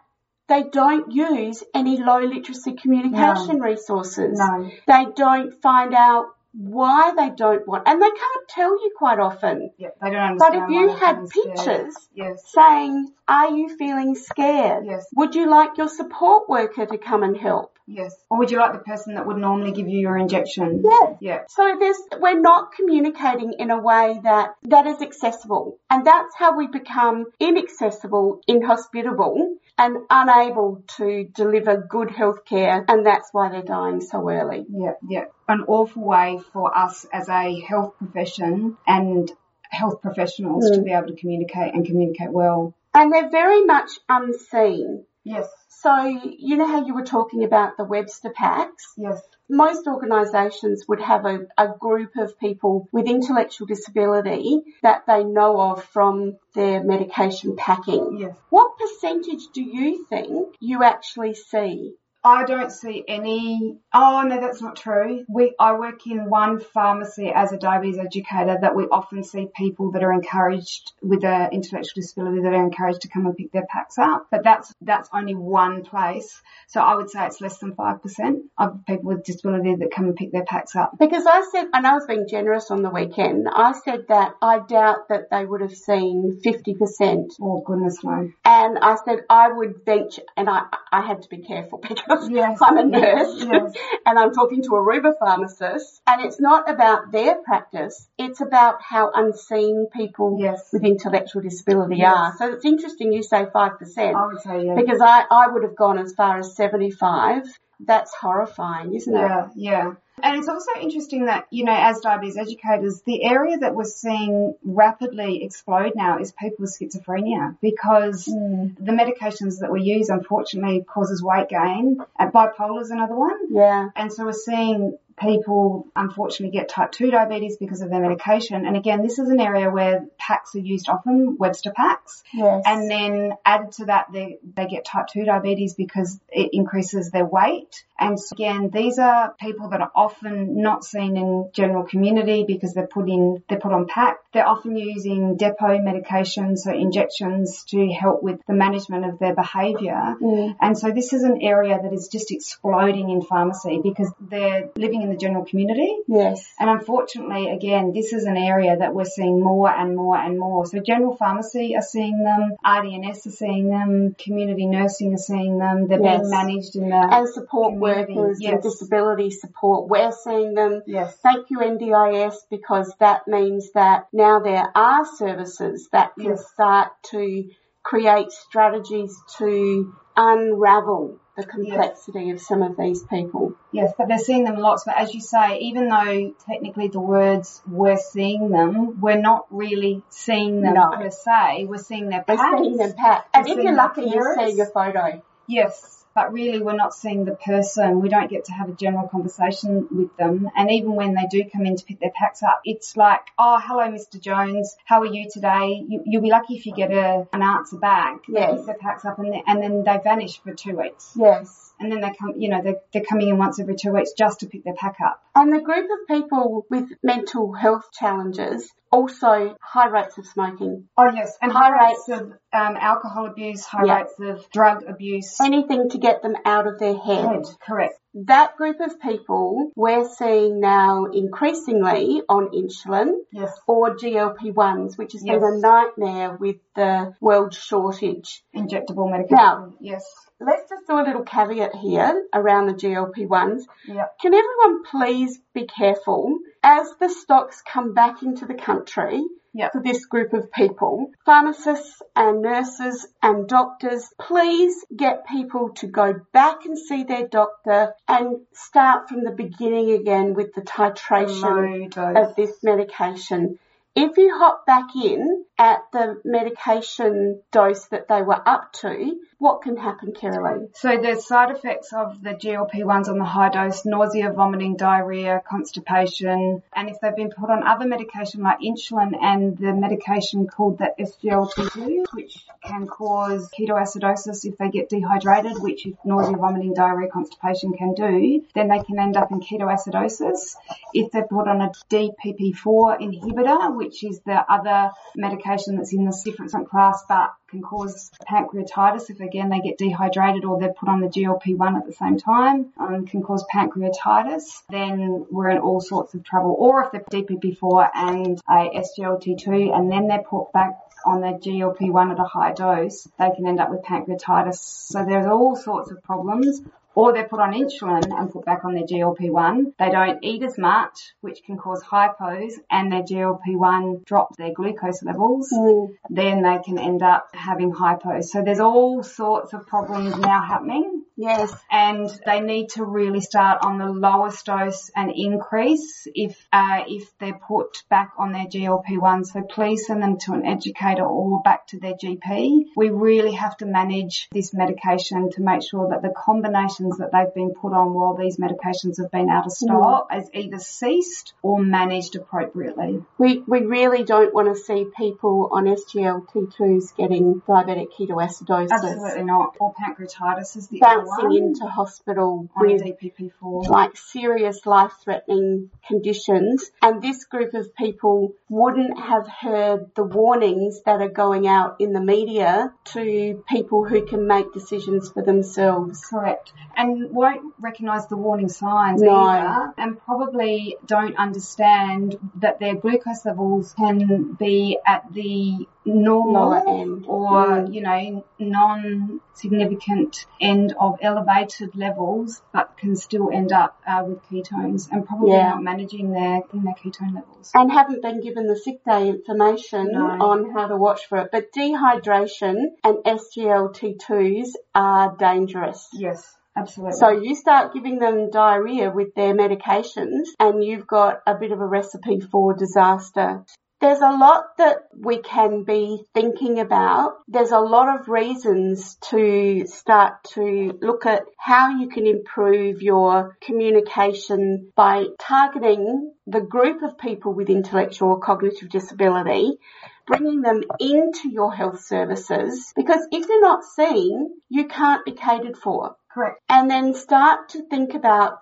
they 0.48 0.64
don't 0.64 1.12
use 1.12 1.64
any 1.76 1.98
low 1.98 2.22
literacy 2.22 2.74
communication 2.74 3.60
resources. 3.60 4.40
No. 4.40 4.72
They 4.88 5.06
don't 5.16 5.62
find 5.62 5.94
out 5.94 6.28
why 6.58 7.14
they 7.16 7.30
don't 7.30 7.68
want, 7.68 7.88
and 7.88 8.02
they 8.02 8.10
can't 8.10 8.48
tell 8.50 8.72
you 8.72 8.92
quite 8.98 9.20
often. 9.20 9.70
Yeah. 9.78 9.90
They 10.02 10.10
don't 10.10 10.20
understand. 10.20 10.54
But 10.54 10.64
if 10.64 10.70
you 10.70 10.90
had 10.90 11.30
pictures 11.30 12.10
Yes. 12.16 12.44
saying, 12.48 13.12
are 13.28 13.52
you 13.52 13.78
feeling 13.78 14.16
scared? 14.16 14.86
Yes. 14.86 15.08
Would 15.16 15.36
you 15.36 15.48
like 15.50 15.78
your 15.78 15.88
support 15.88 16.50
worker 16.50 16.86
to 16.88 16.98
come 16.98 17.22
and 17.22 17.38
help? 17.38 17.78
Yes. 17.86 18.16
Or 18.30 18.40
would 18.40 18.52
you 18.52 18.58
like 18.58 18.74
the 18.74 18.80
person 18.80 19.16
that 19.16 19.26
would 19.28 19.38
normally 19.38 19.72
give 19.72 19.88
you 19.88 20.00
your 20.00 20.18
injection? 20.18 20.84
Yeah. 20.84 21.16
Yeah. 21.22 21.40
So 21.48 21.76
there's, 21.80 22.00
we're 22.20 22.40
not 22.40 22.74
communicating 22.74 23.54
in 23.60 23.72
a 23.72 23.80
way 23.80 24.20
that, 24.24 24.56
that 24.64 24.88
is 24.88 25.02
accessible. 25.02 25.78
And 25.90 26.06
that's 26.06 26.36
how 26.38 26.58
we 26.58 26.68
become 26.68 27.28
inaccessible, 27.40 28.42
inhospitable, 28.48 29.58
and 29.78 29.98
unable 30.10 30.84
to 30.98 31.26
deliver 31.36 31.78
good 31.78 32.12
health 32.12 32.46
care. 32.46 32.84
And 32.88 33.06
that's 33.06 33.30
why 33.32 33.50
they're 33.50 33.62
dying 33.62 34.02
so 34.02 34.30
early. 34.30 34.66
Yeah, 34.70 34.94
yeah. 35.08 35.26
An 35.48 35.66
awful 35.68 36.04
way 36.04 36.40
for 36.54 36.76
us 36.76 37.06
as 37.14 37.30
a 37.30 37.60
health 37.62 37.94
profession 37.98 38.78
and 38.88 39.32
health 39.70 40.02
professionals 40.02 40.72
to 40.72 40.80
mm. 40.80 40.86
be 40.86 40.92
able 40.92 41.08
to 41.08 41.16
communicate 41.16 41.74
and 41.74 41.86
communicate 41.86 42.32
well. 42.32 42.74
And 42.94 43.12
they're 43.12 43.30
very 43.30 43.64
much 43.66 43.92
unseen. 44.10 45.06
Yes, 45.24 45.50
So, 45.68 45.94
you 46.06 46.56
know 46.56 46.68
how 46.68 46.86
you 46.86 46.96
were 46.96 47.04
talking 47.04 47.44
about 47.44 47.76
the 47.76 47.84
Webster 47.84 48.30
packs? 48.30 48.94
yes, 48.96 49.22
most 49.50 49.88
organisations 49.88 50.86
would 50.88 51.02
have 51.02 51.26
a, 51.26 51.48
a 51.58 51.70
group 51.80 52.12
of 52.18 52.40
people 52.40 52.88
with 52.92 53.08
intellectual 53.08 53.68
disability 53.68 54.62
that 54.84 55.06
they 55.08 55.24
know 55.24 55.60
of 55.60 55.84
from 55.86 56.38
their 56.54 56.84
medication 56.84 57.56
packing. 57.56 58.18
yes. 58.20 58.36
What 58.50 58.78
percentage 58.78 59.48
do 59.54 59.62
you 59.62 60.06
think 60.06 60.56
you 60.60 60.84
actually 60.84 61.34
see? 61.34 61.94
I 62.28 62.44
don't 62.44 62.72
see 62.72 63.04
any. 63.08 63.78
Oh 63.94 64.22
no, 64.28 64.42
that's 64.42 64.62
not 64.62 64.76
true. 64.76 65.24
We 65.30 65.56
I 65.58 65.74
work 65.74 66.06
in 66.06 66.30
one 66.30 66.60
pharmacy 66.60 67.32
as 67.34 67.54
a 67.54 67.58
diabetes 67.58 67.98
educator 67.98 68.58
that 68.62 68.76
we 68.76 68.84
often 68.84 69.24
see 69.24 69.48
people 69.56 69.92
that 69.92 70.04
are 70.04 70.12
encouraged 70.12 70.92
with 71.02 71.24
an 71.24 71.54
intellectual 71.54 72.02
disability 72.02 72.42
that 72.42 72.54
are 72.54 72.64
encouraged 72.64 73.02
to 73.02 73.08
come 73.08 73.26
and 73.26 73.36
pick 73.38 73.54
their 73.54 73.66
packs 73.66 73.98
up. 73.98 74.28
But 74.30 74.44
that's 74.44 74.74
that's 74.82 75.10
only 75.14 75.36
one 75.36 75.84
place. 75.84 76.42
So 76.68 76.82
I 76.82 76.96
would 76.96 77.10
say 77.10 77.26
it's 77.26 77.40
less 77.40 77.60
than 77.60 77.76
five 77.76 78.02
percent 78.02 78.44
of 78.58 78.86
people 78.86 79.06
with 79.06 79.24
disability 79.24 79.76
that 79.76 79.92
come 79.96 80.06
and 80.06 80.16
pick 80.16 80.34
their 80.34 80.46
packs 80.46 80.76
up. 80.76 80.98
Because 81.00 81.26
I 81.26 81.44
said, 81.50 81.68
and 81.74 81.88
I 81.88 81.94
was 81.94 82.06
being 82.08 82.28
generous 82.30 82.72
on 82.72 82.82
the 82.82 82.90
weekend, 82.90 83.48
I 83.50 83.72
said 83.86 84.06
that 84.10 84.34
I 84.42 84.60
doubt 84.60 85.08
that 85.10 85.30
they 85.32 85.46
would 85.46 85.62
have 85.62 85.76
seen 85.76 86.42
50%. 86.46 87.28
Oh 87.42 87.64
goodness 87.66 88.04
no. 88.04 88.32
And 88.44 88.78
I 88.80 88.98
said 89.06 89.20
I 89.30 89.52
would 89.52 89.86
venture, 89.86 90.24
and 90.36 90.50
I, 90.50 90.64
I 90.92 91.02
had 91.02 91.22
to 91.22 91.30
be 91.30 91.38
careful 91.38 91.80
because 91.88 92.17
Yes. 92.30 92.58
I'm 92.62 92.78
a 92.78 92.86
nurse 92.86 93.36
Yes. 93.38 93.74
and 94.06 94.20
I'm 94.20 94.34
talking 94.34 94.62
to 94.64 94.70
a 94.76 94.80
Aruba 94.80 95.14
pharmacist. 95.20 96.02
And 96.08 96.26
it's 96.26 96.40
not 96.40 96.70
about 96.70 97.12
their 97.12 97.36
practice, 97.36 98.08
it's 98.18 98.42
about 98.42 98.82
how 98.82 99.12
unseen 99.14 99.88
people 99.94 100.38
Yes. 100.40 100.70
with 100.72 100.84
intellectual 100.84 101.42
disability 101.42 102.04
are. 102.04 102.34
So 102.38 102.54
it's 102.54 102.66
interesting 102.66 103.14
you 103.14 103.24
say 103.24 103.46
5%. 103.46 104.16
I 104.16 104.28
would 104.28 104.42
say 104.42 104.66
yeah. 104.66 104.76
because 104.76 105.02
I, 105.02 105.24
I 105.30 105.48
would 105.48 105.64
have 105.64 105.76
gone 105.76 106.00
as 106.00 106.14
far 106.14 106.40
as 106.40 106.56
75. 106.56 107.44
That's 107.80 108.14
horrifying, 108.14 108.96
isn't 108.96 109.16
it? 109.16 109.20
Yeah, 109.20 109.48
yeah. 109.56 109.92
And 110.22 110.38
it's 110.38 110.48
also 110.48 110.72
interesting 110.82 111.26
that, 111.26 111.48
you 111.52 111.64
know, 111.64 111.76
as 111.76 112.00
diabetes 112.00 112.38
educators, 112.38 113.02
the 113.06 113.24
area 113.24 113.58
that 113.60 113.76
we're 113.76 113.84
seeing 113.84 114.56
rapidly 114.64 115.44
explode 115.44 115.94
now 115.96 116.20
is 116.20 116.32
people 116.32 116.58
with 116.60 116.76
schizophrenia 116.76 117.56
because 117.62 118.26
hmm. 118.26 118.70
the 118.80 118.92
medications 118.92 119.60
that 119.60 119.72
we 119.72 119.84
use 119.84 120.10
unfortunately 120.10 120.84
causes 120.84 121.22
weight 121.22 121.50
gain. 121.50 121.98
Bipolar 122.20 122.82
is 122.82 122.90
another 122.90 123.16
one. 123.16 123.38
Yeah. 123.52 123.90
And 123.96 124.12
so 124.12 124.26
we're 124.26 124.34
seeing 124.34 124.98
people 125.20 125.88
unfortunately 125.96 126.58
get 126.58 126.70
type 126.70 126.92
2 126.92 127.12
diabetes 127.12 127.58
because 127.58 127.82
of 127.82 127.90
their 127.90 128.00
medication. 128.00 128.66
And 128.66 128.78
again, 128.78 129.02
this 129.02 129.18
is 129.20 129.30
an 129.30 129.40
area 129.40 129.70
where 129.70 130.06
packs 130.18 130.56
are 130.56 130.60
used 130.60 130.90
often, 130.90 131.38
Webster 131.38 131.72
packs. 131.72 132.24
Yes. 132.34 132.64
And 132.66 132.90
then 132.90 133.34
added 133.44 133.72
to 133.74 133.86
that, 133.86 134.08
they, 134.14 134.38
they 134.56 134.68
get 134.68 134.86
type 134.86 135.08
2 135.08 135.26
diabetes 135.26 135.74
because 135.74 136.20
it 136.30 136.50
increases 136.54 137.10
their 137.10 137.26
weight. 137.26 137.84
And 138.00 138.20
so 138.20 138.36
again, 138.36 138.70
these 138.72 139.00
are 139.00 139.34
people 139.40 139.70
that 139.70 139.82
are 139.82 139.92
often 139.96 140.62
not 140.62 140.84
seen 140.84 141.18
in 141.18 141.50
general 141.52 141.84
community 141.84 142.46
because 142.48 142.74
they're 142.74 142.88
put 142.88 143.10
in, 143.10 143.44
they're 143.50 143.60
put 143.60 143.74
on 143.74 143.88
pack. 143.88 144.18
They're 144.38 144.48
often 144.48 144.78
using 144.78 145.36
depot 145.36 145.80
medications, 145.80 146.60
so 146.60 146.72
injections 146.72 147.64
to 147.70 147.90
help 147.90 148.22
with 148.22 148.40
the 148.46 148.54
management 148.54 149.06
of 149.06 149.18
their 149.18 149.34
behaviour. 149.34 150.16
Mm. 150.22 150.56
And 150.62 150.78
so 150.78 150.92
this 150.92 151.12
is 151.12 151.24
an 151.24 151.42
area 151.42 151.80
that 151.82 151.92
is 151.92 152.08
just 152.08 152.30
exploding 152.32 153.10
in 153.10 153.24
pharmacy 153.24 153.80
because 153.82 154.14
they're 154.22 154.70
living 154.76 155.02
in 155.02 155.10
the 155.10 155.18
general 155.18 155.44
community. 155.44 155.92
yes. 156.08 156.48
And 156.60 156.70
unfortunately, 156.70 157.50
again, 157.50 157.94
this 157.94 158.14
is 158.14 158.26
an 158.26 158.38
area 158.38 158.78
that 158.78 158.94
we're 158.94 159.06
seeing 159.06 159.42
more 159.44 159.72
and 159.72 159.96
more 159.96 160.16
and 160.18 160.38
more. 160.38 160.68
So 160.68 160.82
general 160.82 161.16
pharmacy 161.16 161.76
are 161.76 161.82
seeing 161.82 162.22
them, 162.24 162.58
RDNS 162.64 163.26
are 163.26 163.32
seeing 163.32 163.70
them, 163.72 164.16
community 164.24 164.68
nursing 164.68 165.16
are 165.16 165.24
seeing 165.32 165.58
them. 165.58 165.88
They're 165.88 166.00
Yes. 166.00 166.20
being 166.20 166.30
managed 166.30 166.76
in 166.76 166.90
the 166.90 166.96
And 167.18 167.28
support 167.28 167.74
community. 167.74 168.14
workers 168.14 168.38
Yes. 168.40 168.54
and 168.54 168.62
disability 168.62 169.32
support. 169.32 169.90
We're 169.90 170.12
seeing 170.12 170.54
them. 170.54 170.84
Yes. 170.86 171.18
Thank 171.24 171.50
you 171.50 171.58
NDIS 171.62 172.36
because 172.52 172.94
that 173.00 173.28
means 173.28 173.72
that 173.72 174.06
now 174.14 174.27
there 174.44 174.72
are 174.76 175.06
services 175.06 175.90
that 175.92 176.14
can 176.16 176.32
Yes. 176.32 176.50
start 176.54 176.92
to 177.12 177.50
create 177.84 178.32
strategies 178.32 179.16
to 179.38 179.94
unravel 180.16 181.18
the 181.38 181.46
complexity 181.46 182.32
of 182.32 182.42
some 182.42 182.64
of 182.64 182.76
these 182.78 183.04
people. 183.04 183.54
Yes, 183.72 183.94
but 183.98 184.08
they're 184.08 184.18
seeing 184.18 184.44
them 184.44 184.58
lots. 184.58 184.84
But 184.86 184.98
as 184.98 185.14
you 185.14 185.22
say, 185.22 185.60
even 185.60 185.88
though 185.88 186.34
technically 186.50 186.88
the 186.88 187.00
words 187.00 187.62
we're 187.70 187.98
seeing 187.98 188.50
them, 188.50 189.00
we're 189.00 189.22
not 189.22 189.46
really 189.52 190.02
seeing 190.10 190.62
them 190.62 190.74
No. 190.74 190.90
per 190.98 191.12
se. 191.12 191.66
We're 191.66 191.78
seeing 191.78 192.10
their 192.10 192.26
We're 192.28 192.58
seeing 192.58 192.78
them 192.78 192.94
packed. 192.94 193.30
And 193.36 193.48
if 193.48 193.58
you're 193.58 193.76
lucky, 193.76 194.06
you're 194.06 194.36
seeing 194.36 194.60
a 194.60 194.66
photo. 194.66 195.22
Yes, 195.48 196.04
but 196.18 196.34
really 196.34 196.60
we're 196.60 196.76
not 196.76 196.96
seeing 196.96 197.26
the 197.26 197.36
person. 197.36 198.02
We 198.02 198.10
don't 198.10 198.28
get 198.28 198.46
to 198.46 198.52
have 198.52 198.70
a 198.70 198.74
general 198.74 199.08
conversation 199.08 199.88
with 199.92 200.18
them. 200.18 200.50
And 200.58 200.72
even 200.72 200.94
when 200.96 201.14
they 201.14 201.28
do 201.30 201.44
come 201.48 201.68
in 201.68 201.76
to 201.76 201.86
pick 201.86 202.00
their 202.00 202.10
packs 202.10 202.42
up, 202.42 202.60
it's 202.66 202.98
like, 202.98 203.22
oh, 203.38 203.60
hello, 203.64 203.84
Mr. 203.84 204.20
Jones. 204.20 204.76
How 204.84 205.02
are 205.02 205.06
you 205.06 205.30
today? 205.32 205.86
You, 205.88 206.02
you'll 206.08 206.24
be 206.24 206.32
lucky 206.32 206.56
if 206.56 206.66
you 206.66 206.74
get 206.74 206.92
a, 206.92 207.28
an 207.32 207.44
answer 207.44 207.78
back. 207.78 208.26
They 208.28 208.40
Yes. 208.40 208.56
pick 208.58 208.66
their 208.66 208.76
packs 208.78 209.06
up 209.06 209.20
and, 209.20 209.32
they, 209.32 209.44
and 209.46 209.62
then 209.62 209.84
they 209.84 210.00
vanish 210.04 210.42
for 210.42 210.56
two 210.56 210.76
weeks. 210.76 211.14
Yes. 211.16 211.72
And 211.80 211.92
then 211.92 212.02
they 212.02 212.12
come, 212.20 212.34
you 212.36 212.50
know, 212.50 212.64
they're, 212.64 212.82
they're 212.92 213.04
coming 213.04 213.30
in 213.30 213.38
once 213.38 213.60
every 213.60 213.76
two 213.76 213.92
weeks 213.92 214.14
just 214.18 214.40
to 214.40 214.48
pick 214.48 214.64
their 214.64 214.74
pack 214.74 214.96
up. 215.06 215.22
And 215.36 215.54
the 215.54 215.62
group 215.62 215.86
of 215.86 216.08
people 216.08 216.66
with 216.72 216.86
mental 217.04 217.54
health 217.54 217.90
challenges 217.94 218.74
also 218.92 219.56
high 219.62 219.88
rates 219.88 220.18
of 220.18 220.26
smoking. 220.26 220.88
Oh 220.98 221.12
yes, 221.14 221.38
and 221.42 221.52
High 221.52 221.70
high 221.72 221.90
rates 221.90 222.10
of 222.10 222.22
um, 222.54 222.78
alcohol 222.80 223.26
abuse, 223.28 223.66
high 223.66 223.86
Yeah. 223.86 223.98
rates 224.00 224.14
of 224.20 224.50
drug 224.52 224.84
abuse. 224.88 225.38
Anything 225.42 225.90
to 225.90 225.98
get 225.98 226.22
them 226.22 226.36
out 226.46 226.68
of 226.68 226.80
their 226.80 226.96
head. 226.98 227.26
Head, 227.26 227.44
correct. 227.62 227.96
That 228.14 228.56
group 228.58 228.80
of 228.80 229.00
people 229.00 229.72
we're 229.76 230.08
seeing 230.10 230.60
now 230.60 231.06
increasingly 231.06 232.22
on 232.28 232.50
insulin 232.50 233.12
Yes. 233.32 233.54
or 233.68 233.96
GLP-1s, 233.96 234.98
which 234.98 235.14
has 235.14 235.24
been 235.24 235.44
a 235.44 235.58
nightmare 235.60 236.36
with 236.40 236.58
the 236.76 237.14
world 237.22 237.54
shortage. 237.54 238.44
Injectable 238.56 239.10
medication. 239.12 239.38
Now- 239.38 239.74
yes. 239.80 240.04
Let's 240.40 240.70
just 240.70 240.86
do 240.86 241.00
a 241.00 241.02
little 241.02 241.24
caveat 241.24 241.74
here 241.76 242.24
around 242.32 242.68
the 242.68 242.74
GLP-1s. 242.74 243.64
Yeah. 243.88 244.06
Can 244.22 244.34
everyone 244.36 244.84
please 244.84 245.40
be 245.58 245.66
careful 245.66 246.38
as 246.64 246.88
the 247.00 247.10
stocks 247.10 247.62
come 247.62 247.94
back 247.94 248.22
into 248.22 248.46
the 248.46 248.54
country 248.54 249.24
Yeah. 249.54 249.70
for 249.72 249.82
this 249.82 250.06
group 250.06 250.34
of 250.34 250.52
people? 250.52 251.12
Pharmacists 251.26 252.02
and 252.16 252.44
nurses 252.44 253.08
and 253.24 253.48
doctors, 253.48 254.08
please 254.20 254.86
get 254.96 255.26
people 255.26 255.70
to 255.80 255.88
go 255.88 256.14
back 256.32 256.66
and 256.66 256.78
see 256.78 257.04
their 257.04 257.28
doctor 257.28 257.94
and 258.08 258.42
start 258.54 259.10
from 259.10 259.24
the 259.24 259.32
beginning 259.32 259.92
again 259.92 260.36
with 260.36 260.54
the 260.54 260.62
titration 260.62 261.98
of 261.98 262.36
this 262.36 262.62
medication. 262.62 263.58
If 263.96 264.18
you 264.18 264.38
hop 264.38 264.66
back 264.68 264.96
in, 264.96 265.46
at 265.58 265.80
the 265.92 266.22
medication 266.24 267.42
dose 267.52 267.86
that 267.86 268.08
they 268.08 268.22
were 268.22 268.48
up 268.48 268.74
to, 268.74 269.20
what 269.40 269.62
can 269.62 269.76
happen, 269.76 270.14
Caroline? 270.14 270.70
So 270.74 270.98
the 270.98 271.20
side 271.20 271.52
effects 271.52 271.94
of 271.94 272.22
the 272.22 272.32
GLP-1s 272.32 273.08
on 273.08 273.18
the 273.18 273.26
high 273.26 273.50
dose, 273.50 273.86
nausea, 273.86 274.32
vomiting, 274.32 274.78
diarrhea, 274.78 275.42
constipation, 275.48 276.62
and 276.76 276.90
if 276.90 276.98
they've 277.02 277.16
been 277.16 277.30
put 277.30 277.50
on 277.50 277.66
other 277.66 277.88
medication 277.88 278.42
like 278.42 278.60
insulin 278.60 279.14
and 279.20 279.58
the 279.58 279.74
medication 279.74 280.48
called 280.48 280.78
the 280.78 280.94
SGLT2, 281.00 282.06
which 282.14 282.46
can 282.64 282.88
cause 282.88 283.50
ketoacidosis 283.58 284.46
if 284.46 284.58
they 284.58 284.70
get 284.70 284.90
dehydrated, 284.90 285.60
which 285.60 285.88
nausea, 286.04 286.38
vomiting, 286.38 286.74
diarrhea, 286.74 287.10
constipation 287.10 287.74
can 287.74 287.94
do, 287.94 288.44
then 288.54 288.68
they 288.68 288.84
can 288.84 289.00
end 289.00 289.18
up 289.18 289.32
in 289.32 289.40
ketoacidosis. 289.40 290.56
If 290.94 291.12
they're 291.12 291.28
put 291.28 291.48
on 291.48 291.62
a 291.62 291.72
DPP4 291.90 293.02
inhibitor, 293.02 293.76
which 293.76 294.04
is 294.04 294.20
the 294.22 294.44
other 294.52 294.92
medication 295.16 295.47
that's 295.48 295.94
in 295.94 296.06
this 296.06 296.24
different 296.24 296.70
class 296.70 297.04
but 297.08 297.34
can 297.50 297.62
cause 297.62 298.12
pancreatitis 298.30 299.10
if 299.10 299.20
again 299.20 299.50
they 299.50 299.62
get 299.62 299.78
dehydrated 299.78 300.44
or 300.46 300.60
they're 300.60 300.74
put 300.74 300.90
on 300.90 301.02
the 301.02 301.08
GLP-1 301.08 301.78
at 301.78 301.86
the 301.86 301.94
same 301.94 302.18
time, 302.18 302.74
um, 302.78 303.06
can 303.06 303.22
cause 303.22 303.46
pancreatitis, 303.54 304.64
then 304.70 305.26
we're 305.32 305.50
in 305.50 305.58
all 305.58 305.80
sorts 305.80 306.14
of 306.14 306.24
trouble. 306.24 306.56
Or 306.58 306.84
if 306.84 306.92
they're 306.92 307.24
DPP4 307.24 307.90
and 307.94 308.42
a 308.50 308.82
SGLT2 308.82 309.76
and 309.76 309.92
then 309.92 310.08
they're 310.08 310.24
put 310.24 310.52
back 310.52 310.78
on 311.06 311.22
the 311.22 311.28
GLP-1 311.28 312.12
at 312.12 312.20
a 312.20 312.24
high 312.24 312.54
dose, 312.54 313.08
they 313.18 313.30
can 313.36 313.48
end 313.48 313.60
up 313.60 313.70
with 313.70 313.84
pancreatitis. 313.84 314.58
So 314.58 315.06
there's 315.06 315.28
all 315.28 315.56
sorts 315.56 315.92
of 315.92 316.04
problems 316.04 316.62
or 316.98 317.14
they're 317.14 317.28
put 317.28 317.40
on 317.40 317.54
insulin 317.54 318.06
and 318.10 318.32
put 318.32 318.44
back 318.44 318.66
on 318.66 318.74
their 318.74 318.84
GLP-1. 318.84 319.74
They 319.78 319.92
don't 319.92 320.18
eat 320.24 320.42
as 320.42 320.58
much, 320.58 321.14
which 321.22 321.44
can 321.46 321.56
cause 321.56 321.84
hypos, 321.84 322.54
and 322.72 322.92
their 322.92 323.04
GLP-1 323.04 324.04
drops 324.04 324.36
their 324.38 324.52
glucose 324.52 325.04
levels. 325.04 325.48
Mm. 325.54 325.90
Then 326.10 326.42
they 326.42 326.58
can 326.66 326.80
end 326.80 327.04
up 327.04 327.28
having 327.36 327.72
hypos. 327.72 328.24
So 328.30 328.42
there's 328.42 328.60
all 328.60 329.04
sorts 329.04 329.54
of 329.54 329.68
problems 329.68 330.18
now 330.18 330.42
happening. 330.42 331.04
Yes. 331.18 331.52
And 331.72 332.10
they 332.26 332.40
need 332.42 332.70
to 332.70 332.86
really 332.86 333.22
start 333.22 333.60
on 333.64 333.80
the 333.80 333.88
lowest 333.88 334.46
dose 334.46 334.92
and 334.96 335.12
increase 335.14 336.08
if 336.14 336.48
uh, 336.54 336.84
if 336.88 337.10
they're 337.18 337.40
put 337.48 337.84
back 337.90 338.12
on 338.18 338.32
their 338.32 338.46
GLP-1. 338.46 339.26
So 339.26 339.42
please 339.42 339.88
send 339.88 340.04
them 340.04 340.20
to 340.20 340.34
an 340.34 340.46
educator 340.46 341.04
or 341.04 341.42
back 341.42 341.68
to 341.68 341.80
their 341.80 341.96
GP. 341.96 342.66
We 342.76 342.90
really 342.90 343.34
have 343.34 343.58
to 343.58 343.66
manage 343.66 344.30
this 344.32 344.54
medication 344.54 345.32
to 345.32 345.42
make 345.42 345.64
sure 345.64 345.90
that 345.90 346.04
the 346.04 346.14
combinations 346.16 347.00
that 347.00 347.12
they've 347.12 347.34
been 347.34 347.54
put 347.54 347.74
on 347.74 347.94
while 347.94 348.16
these 348.16 348.38
medications 348.38 349.02
have 349.02 349.12
been 349.12 349.30
out 349.30 349.48
of 349.48 349.52
stock 349.52 350.12
mm. 350.12 350.22
is 350.22 350.30
either 350.34 350.60
ceased 350.60 351.34
or 351.42 351.60
managed 351.60 352.16
appropriately. 352.16 353.04
We 353.18 353.44
we 353.48 353.62
really 353.62 354.04
don't 354.04 354.36
want 354.36 354.56
to 354.56 354.62
see 354.62 354.86
people 354.96 355.50
on 355.52 355.66
SGLT2s 355.66 356.96
getting 356.96 357.42
diabetic 357.48 357.88
ketoacidosis. 357.98 358.72
Absolutely 358.72 359.24
not. 359.24 359.56
Or 359.60 359.74
pancreatitis 359.74 360.56
is 360.58 360.68
the 360.68 360.80
bouncing 361.08 361.48
into 361.48 361.66
hospital 361.66 362.50
with 362.56 362.82
DPP4. 362.82 363.68
like 363.68 363.98
serious 363.98 364.66
life-threatening 364.66 365.70
conditions. 365.88 366.70
And 366.82 367.02
this 367.02 367.26
group 367.26 367.54
of 367.54 367.76
people 367.76 368.34
wouldn't 368.50 369.00
have 369.00 369.28
heard 369.28 369.92
the 369.96 370.04
warnings 370.04 370.82
that 370.86 371.02
are 371.02 371.10
going 371.10 371.48
out 371.48 371.78
in 371.80 371.94
the 371.94 372.02
media 372.02 372.74
to 372.94 373.44
people 373.50 373.86
who 373.86 374.06
can 374.06 374.28
make 374.28 374.54
decisions 374.54 375.12
for 375.12 375.24
themselves. 375.24 376.06
Correct. 376.06 376.54
And 376.76 377.12
won't 377.12 377.54
recognise 377.60 378.08
the 378.08 378.18
warning 378.18 378.50
signs 378.50 379.02
no. 379.02 379.16
either 379.16 379.74
and 379.78 380.00
probably 380.00 380.78
don't 380.86 381.18
understand 381.18 382.18
that 382.36 382.60
their 382.60 382.76
glucose 382.76 383.26
levels 383.26 383.74
can 383.74 384.34
be 384.34 384.78
at 384.86 385.12
the 385.12 385.68
normal 385.88 387.04
or, 387.08 387.48
mm. 387.48 387.74
you 387.74 387.82
know, 387.82 388.26
non-significant 388.40 390.26
end 390.40 390.76
of 390.80 391.00
elevated 391.02 391.76
levels, 391.76 392.42
but 392.54 392.78
can 392.78 392.96
still 392.96 393.30
end 393.32 393.52
up 393.52 393.82
uh, 393.88 394.04
with 394.06 394.22
ketones 394.24 394.90
and 394.92 395.06
probably 395.06 395.32
yeah. 395.32 395.50
not 395.50 395.64
managing 395.64 396.12
their, 396.12 396.42
their 396.54 396.74
ketone 396.74 397.16
levels. 397.16 397.52
And 397.54 397.72
haven't 397.72 398.02
been 398.02 398.22
given 398.22 398.48
the 398.48 398.58
sick 398.58 398.84
day 398.84 399.10
information 399.10 399.92
no. 399.92 400.06
on 400.06 400.52
how 400.52 400.68
to 400.68 400.76
watch 400.76 401.08
for 401.08 401.20
it. 401.20 401.30
But 401.32 401.52
dehydration 401.54 402.66
and 402.84 402.98
SGLT2s 403.06 404.50
are 404.76 405.16
dangerous. 405.18 405.88
Yes. 405.94 406.34
Absolutely. 406.58 406.98
So 406.98 407.10
you 407.10 407.36
start 407.36 407.74
giving 407.74 408.00
them 408.00 408.32
diarrhea 408.32 408.90
with 408.90 409.14
their 409.14 409.36
medications 409.36 410.30
and 410.40 410.64
you've 410.64 410.88
got 410.88 411.22
a 411.28 411.36
bit 411.36 411.52
of 411.52 411.60
a 411.60 411.66
recipe 411.66 412.20
for 412.20 412.56
disaster. 412.56 413.46
There's 413.80 414.00
a 414.00 414.18
lot 414.18 414.58
that 414.58 414.88
we 414.98 415.22
can 415.22 415.64
be 415.64 416.04
thinking 416.14 416.60
about. 416.60 417.18
There's 417.28 417.52
a 417.52 417.60
lot 417.60 418.00
of 418.00 418.08
reasons 418.08 418.98
to 419.10 419.68
start 419.68 420.24
to 420.34 420.78
look 420.82 421.06
at 421.06 421.24
how 421.38 421.78
you 421.78 421.88
can 421.88 422.08
improve 422.08 422.82
your 422.82 423.38
communication 423.42 424.72
by 424.76 425.06
targeting 425.20 426.12
the 426.26 426.42
group 426.42 426.82
of 426.82 426.98
people 426.98 427.34
with 427.34 427.50
intellectual 427.50 428.10
or 428.10 428.20
cognitive 428.20 428.70
disability 428.70 429.60
bringing 430.08 430.42
them 430.42 430.64
into 430.80 431.30
your 431.30 431.54
health 431.54 431.82
services 431.82 432.72
because 432.76 433.02
if 433.12 433.28
they're 433.28 433.42
not 433.42 433.64
seen, 433.64 434.32
you 434.50 434.66
can't 434.68 435.06
be 435.06 435.12
catered 435.12 435.58
for. 435.58 435.98
Correct. 436.10 436.42
And 436.50 436.72
then 436.72 436.94
start 436.94 437.50
to 437.50 437.68
think 437.68 437.94
about 437.94 438.40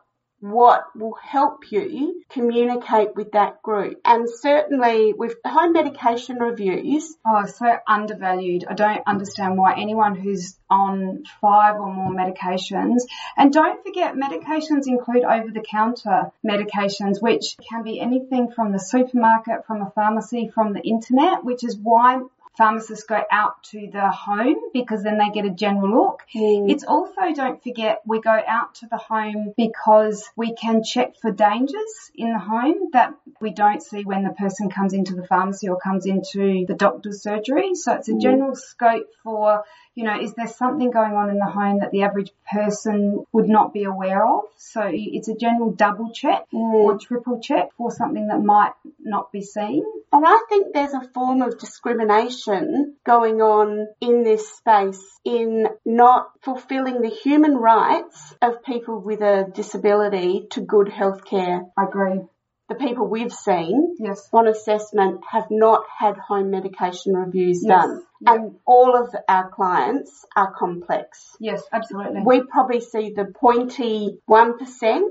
what 0.52 0.84
will 0.96 1.18
help 1.22 1.72
you 1.72 2.22
communicate 2.30 3.16
with 3.16 3.32
that 3.32 3.64
group. 3.64 4.00
And 4.06 4.28
certainly 4.30 5.14
with 5.14 5.36
home 5.44 5.74
medication 5.74 6.38
reviews. 6.38 7.16
Oh, 7.26 7.46
so 7.46 7.78
undervalued. 7.88 8.66
I 8.70 8.76
don't 8.76 9.02
understand 9.08 9.58
why 9.58 9.74
anyone 9.76 10.16
who's 10.16 10.56
on 10.70 11.24
five 11.42 11.76
or 11.76 11.92
more 11.92 12.12
medications, 12.12 13.02
and 13.38 13.52
don't 13.52 13.84
forget 13.84 14.16
medications 14.16 14.88
include 14.88 15.24
over 15.24 15.50
the 15.52 15.64
counter 15.68 16.32
medications, 16.46 17.22
which 17.22 17.56
can 17.70 17.84
be 17.84 18.00
anything 18.00 18.52
from 18.52 18.72
the 18.72 18.80
supermarket, 18.80 19.66
from 19.68 19.82
a 19.82 19.92
pharmacy, 19.92 20.52
from 20.54 20.74
the 20.74 20.82
internet, 20.82 21.44
which 21.44 21.64
is 21.64 21.78
why 21.78 22.20
pharmacists 22.58 23.06
go 23.06 23.22
out 23.32 23.64
to 23.64 23.90
the 23.92 24.10
home 24.10 24.58
because 24.74 25.04
then 25.04 25.18
they 25.18 25.30
get 25.30 25.46
a 25.46 25.50
general 25.50 25.90
look. 25.90 26.24
Mm. 26.34 26.72
It's 26.72 26.84
also, 26.84 27.34
don't 27.34 27.62
forget, 27.62 28.02
we 28.06 28.22
go 28.22 28.38
out 28.48 28.76
to 28.76 28.88
the 28.88 28.98
home 28.98 29.54
because 29.58 30.28
we 30.36 30.54
can 30.54 30.84
check 30.84 31.16
for 31.22 31.32
dangers 31.32 32.12
in 32.16 32.32
the 32.32 32.40
home 32.40 32.90
that 32.94 33.14
we 33.42 33.52
don't 33.52 33.82
see 33.82 34.04
when 34.04 34.24
the 34.24 34.32
person 34.32 34.70
comes 34.70 34.94
into 34.94 35.16
the 35.16 35.26
pharmacy 35.28 35.70
or 35.70 35.78
comes 35.80 36.06
into 36.06 36.66
the 36.68 36.76
doctor's 36.76 37.22
surgery. 37.22 37.76
So 37.76 37.94
it's 37.94 38.10
a 38.10 38.14
mm. 38.14 38.22
general 38.22 38.56
scope 38.56 39.10
for 39.24 39.64
you 39.96 40.04
know, 40.04 40.20
is 40.20 40.34
there 40.34 40.48
something 40.48 40.92
going 40.92 41.14
on 41.14 41.30
in 41.30 41.40
the 41.40 41.46
home 41.46 41.80
that 41.80 41.92
the 41.92 42.04
average 42.04 42.32
person 42.52 43.26
would 43.32 43.48
not 43.48 43.74
be 43.74 43.86
aware 43.86 44.26
of? 44.26 44.44
So 44.58 44.82
it's 44.94 45.30
a 45.30 45.36
general 45.36 45.72
double 45.72 46.12
check 46.12 46.46
mm. 46.54 46.74
or 46.74 46.98
triple 46.98 47.40
check 47.40 47.70
for 47.78 47.92
something 47.92 48.28
that 48.28 48.42
might 48.42 48.74
not 49.00 49.32
be 49.32 49.42
seen. 49.42 49.84
And 50.12 50.26
I 50.26 50.40
think 50.50 50.74
there's 50.74 50.94
a 50.94 51.10
form 51.14 51.42
of 51.42 51.58
discrimination 51.58 52.96
going 53.06 53.42
on 53.42 53.88
in 54.02 54.24
this 54.24 54.58
space 54.58 55.02
in 55.24 55.68
not 55.86 56.28
fulfilling 56.42 57.02
the 57.02 57.10
human 57.10 57.56
rights 57.56 58.36
of 58.42 58.64
people 58.64 59.00
with 59.00 59.22
a 59.22 59.50
disability 59.54 60.48
to 60.52 60.62
good 60.62 60.88
healthcare. 60.88 61.70
I 61.78 61.84
agree 61.86 62.20
the 62.68 62.76
people 62.76 63.08
we've 63.08 63.32
seen 63.32 63.96
yes. 64.00 64.28
on 64.34 64.48
assessment 64.48 65.22
have 65.30 65.48
not 65.52 65.84
had 66.00 66.18
home 66.18 66.50
medication 66.50 67.14
reviews 67.14 67.64
yes. 67.64 67.70
done. 67.70 68.04
Yep. 68.22 68.36
And 68.36 68.56
all 68.66 68.96
of 68.96 69.16
our 69.28 69.50
clients 69.50 70.26
are 70.36 70.52
complex. 70.52 71.36
Yes, 71.40 71.62
absolutely. 71.72 72.22
We 72.26 72.42
probably 72.42 72.82
see 72.82 73.14
the 73.16 73.26
pointy 73.26 74.18
1% 74.30 75.02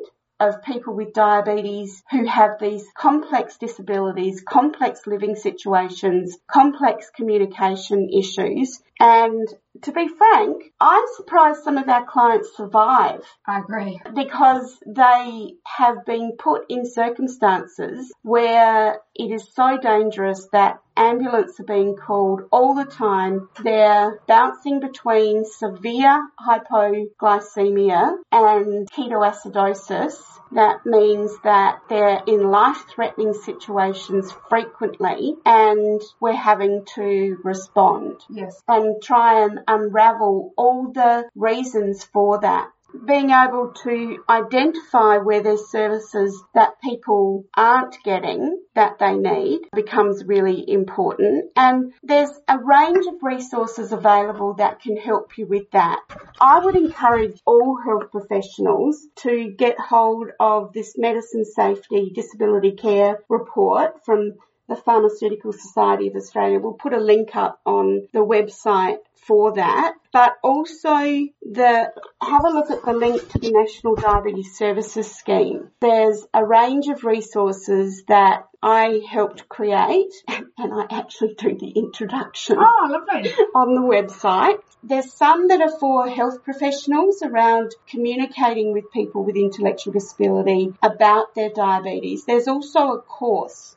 of 0.41 0.63
people 0.65 0.95
with 0.95 1.13
diabetes 1.13 2.03
who 2.11 2.27
have 2.27 2.59
these 2.61 2.85
complex 2.97 3.57
disabilities, 3.57 4.43
complex 4.47 5.07
living 5.07 5.37
situations, 5.37 6.37
complex 6.51 7.11
communication 7.15 8.11
issues. 8.11 8.81
And 8.99 9.47
to 9.83 9.93
be 9.93 10.09
frank, 10.09 10.73
I'm 10.81 11.05
surprised 11.17 11.63
some 11.63 11.79
of 11.79 11.89
our 11.89 12.07
clients 12.07 12.57
survive. 12.57 13.23
I 13.47 13.59
agree. 13.61 14.01
Because 14.15 14.79
they 14.87 15.55
have 15.65 16.05
been 16.07 16.33
put 16.39 16.67
in 16.69 16.87
circumstances 16.87 18.13
where 18.23 19.01
it 19.15 19.31
is 19.31 19.49
so 19.55 19.79
dangerous 19.79 20.49
that 20.53 20.81
ambulance 20.97 21.59
are 21.61 21.65
being 21.65 21.97
called 21.97 22.43
all 22.51 22.75
the 22.75 22.85
time. 22.85 23.49
They're 23.63 24.21
bouncing 24.27 24.81
between 24.81 25.45
severe 25.45 26.29
hypoglycemia 26.41 28.17
and 28.33 28.91
ketoacidosis. 28.91 30.15
That 30.53 30.87
means 30.87 31.33
that 31.43 31.81
they're 31.89 32.23
in 32.29 32.49
life-threatening 32.49 33.35
situations 33.35 34.33
frequently 34.49 35.35
and 35.45 36.01
we're 36.21 36.33
having 36.33 36.85
to 36.95 37.39
respond. 37.43 38.21
Yes. 38.31 38.63
And 38.69 39.03
try 39.03 39.45
and 39.45 39.61
unravel 39.67 40.53
all 40.57 40.93
the 40.93 41.29
reasons 41.35 42.05
for 42.05 42.41
that. 42.41 42.71
being 43.07 43.31
able 43.31 43.73
to 43.83 44.19
identify 44.29 45.19
where 45.19 45.43
there's 45.43 45.71
services 45.71 46.43
that 46.55 46.81
people 46.81 47.45
aren't 47.57 47.97
getting 48.05 48.61
that 48.75 48.99
they 48.99 49.15
need 49.15 49.61
becomes 49.75 50.25
really 50.25 50.65
important. 50.71 51.51
And 51.57 51.93
there's 52.03 52.31
a 52.49 52.59
range 52.59 53.07
of 53.07 53.15
resources 53.23 53.93
available 53.93 54.55
that 54.55 54.81
can 54.81 54.97
help 54.97 55.37
you 55.37 55.47
with 55.47 55.71
that. 55.73 56.01
I 56.41 56.61
would 56.61 56.77
encourage 56.77 57.41
all 57.47 57.79
health 57.85 58.11
professionals 58.11 59.07
to 59.17 59.55
get 59.57 59.79
hold 59.79 60.31
of 60.39 60.73
this 60.73 60.95
medicine 60.97 61.45
safety 61.45 62.13
disability 62.15 62.73
care 62.73 63.19
report 63.29 64.05
from 64.05 64.35
the 64.69 64.77
Pharmaceutical 64.77 65.53
Society 65.53 66.09
of 66.09 66.17
Australia. 66.17 66.59
We'll 66.59 66.73
put 66.73 66.95
a 66.95 67.01
link 67.01 67.37
up 67.37 67.61
on 67.67 68.09
the 68.13 68.25
website 68.25 68.99
for 69.15 69.55
that, 69.55 69.95
but 70.13 70.35
also 70.43 70.95
the, 71.43 71.93
have 72.23 72.45
a 72.45 72.51
look 72.51 72.71
at 72.71 72.85
the 72.85 72.93
link 72.93 73.29
to 73.31 73.39
the 73.39 73.51
National 73.51 73.95
Diabetes 73.95 74.57
Services 74.57 75.15
Scheme. 75.15 75.71
There's 75.81 76.27
a 76.33 76.45
range 76.45 76.89
of 76.89 77.05
resources 77.05 78.05
that 78.09 78.47
I 78.63 79.03
helped 79.09 79.49
create 79.49 80.13
and 80.29 80.73
I 80.73 80.87
actually 80.91 81.35
do 81.35 81.57
the 81.59 81.71
introduction. 81.71 82.57
Oh, 82.59 82.89
lovely. 82.89 83.31
On 83.55 83.75
the 83.75 83.83
website. 83.83 84.61
There's 84.83 85.13
some 85.13 85.49
that 85.49 85.61
are 85.61 85.79
for 85.79 86.09
health 86.09 86.45
professionals 86.45 87.23
around 87.23 87.75
communicating 87.89 88.73
with 88.73 88.91
people 88.93 89.25
with 89.25 89.37
intellectual 89.37 89.93
disability 89.93 90.73
about 90.83 91.35
their 91.35 91.51
diabetes. 91.51 92.25
There's 92.25 92.49
also 92.49 92.93
a 92.93 93.01
course 93.01 93.77